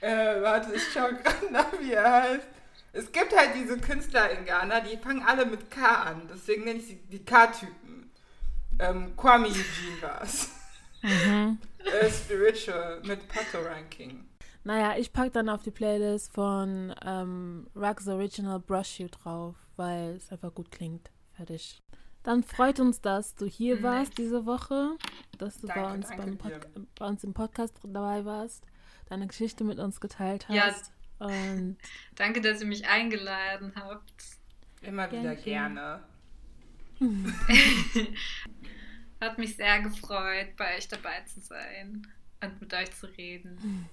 [0.00, 2.46] äh, warte, ich schau gerade nach, wie er heißt.
[2.92, 6.28] Es gibt halt diese Künstler in Ghana, die fangen alle mit K an.
[6.32, 8.10] Deswegen nenne ich sie die K-Typen.
[8.78, 9.48] Ähm, Kwame
[10.00, 10.48] war's.
[11.02, 11.58] Mhm.
[12.00, 14.24] äh, Spiritual mit Pato Ranking.
[14.62, 20.16] Naja, ich pack dann auf die Playlist von ähm, Rug's Original Brush You drauf, weil
[20.16, 21.10] es einfach gut klingt.
[21.36, 21.82] Fertig.
[22.22, 23.82] Dann freut uns, dass du hier Mhm.
[23.82, 24.96] warst diese Woche,
[25.36, 26.38] dass du bei, Danke, uns danke beim.
[26.38, 26.52] Pod
[26.98, 28.64] bei uns im Podcast dabei warst,
[29.08, 30.66] deine Geschichte mit uns geteilt Ja.
[30.66, 30.92] hast.
[31.18, 31.76] Und
[32.16, 34.12] Danke, dass ihr mich eingeladen habt.
[34.82, 36.02] Immer Gern wieder gerne.
[39.20, 42.06] Hat mich sehr gefreut, bei euch dabei zu sein
[42.42, 43.88] und mit euch zu reden.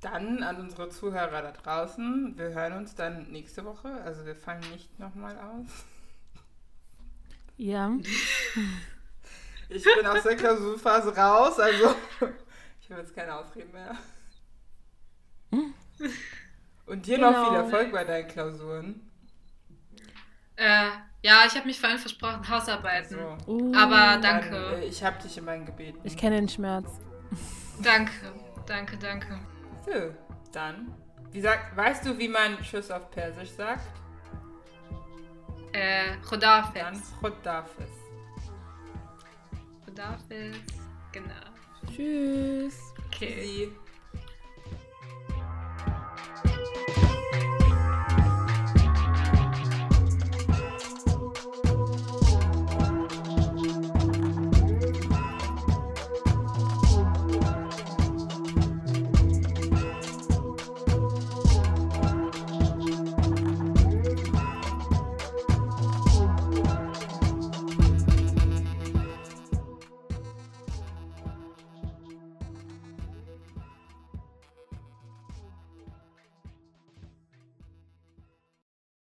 [0.00, 2.36] Dann an unsere Zuhörer da draußen.
[2.38, 3.88] Wir hören uns dann nächste Woche.
[4.02, 5.84] Also wir fallen nicht nochmal aus.
[7.56, 7.96] ja,
[9.68, 11.94] Ich bin aus der Klausurphase raus, also
[12.80, 13.96] ich habe jetzt keine Ausreden mehr.
[16.86, 17.48] Und dir noch Genau.
[17.48, 19.00] viel Erfolg bei deinen Klausuren.
[20.56, 20.88] Äh,
[21.22, 23.18] ja, ich habe mich vorhin versprochen, Hausarbeiten.
[23.18, 23.52] So.
[23.52, 24.56] uh, Aber Dann, danke.
[24.76, 25.98] äh, ich habe dich in meinen Gebeten.
[26.04, 26.88] ich kenne den Schmerz.
[27.82, 28.12] Danke,
[28.66, 29.38] danke, danke.
[29.84, 30.14] So,
[30.52, 30.94] dann.
[31.32, 33.86] Wie sagt, weißt du, wie man Tschüss auf Persisch sagt?
[35.72, 36.22] Äh, Dann
[37.20, 37.90] Khodafez
[39.96, 40.60] da bist.
[41.12, 41.94] Genau.
[41.94, 42.92] Tschüss.
[43.06, 43.32] Okay.
[43.42, 43.86] Tschüssi.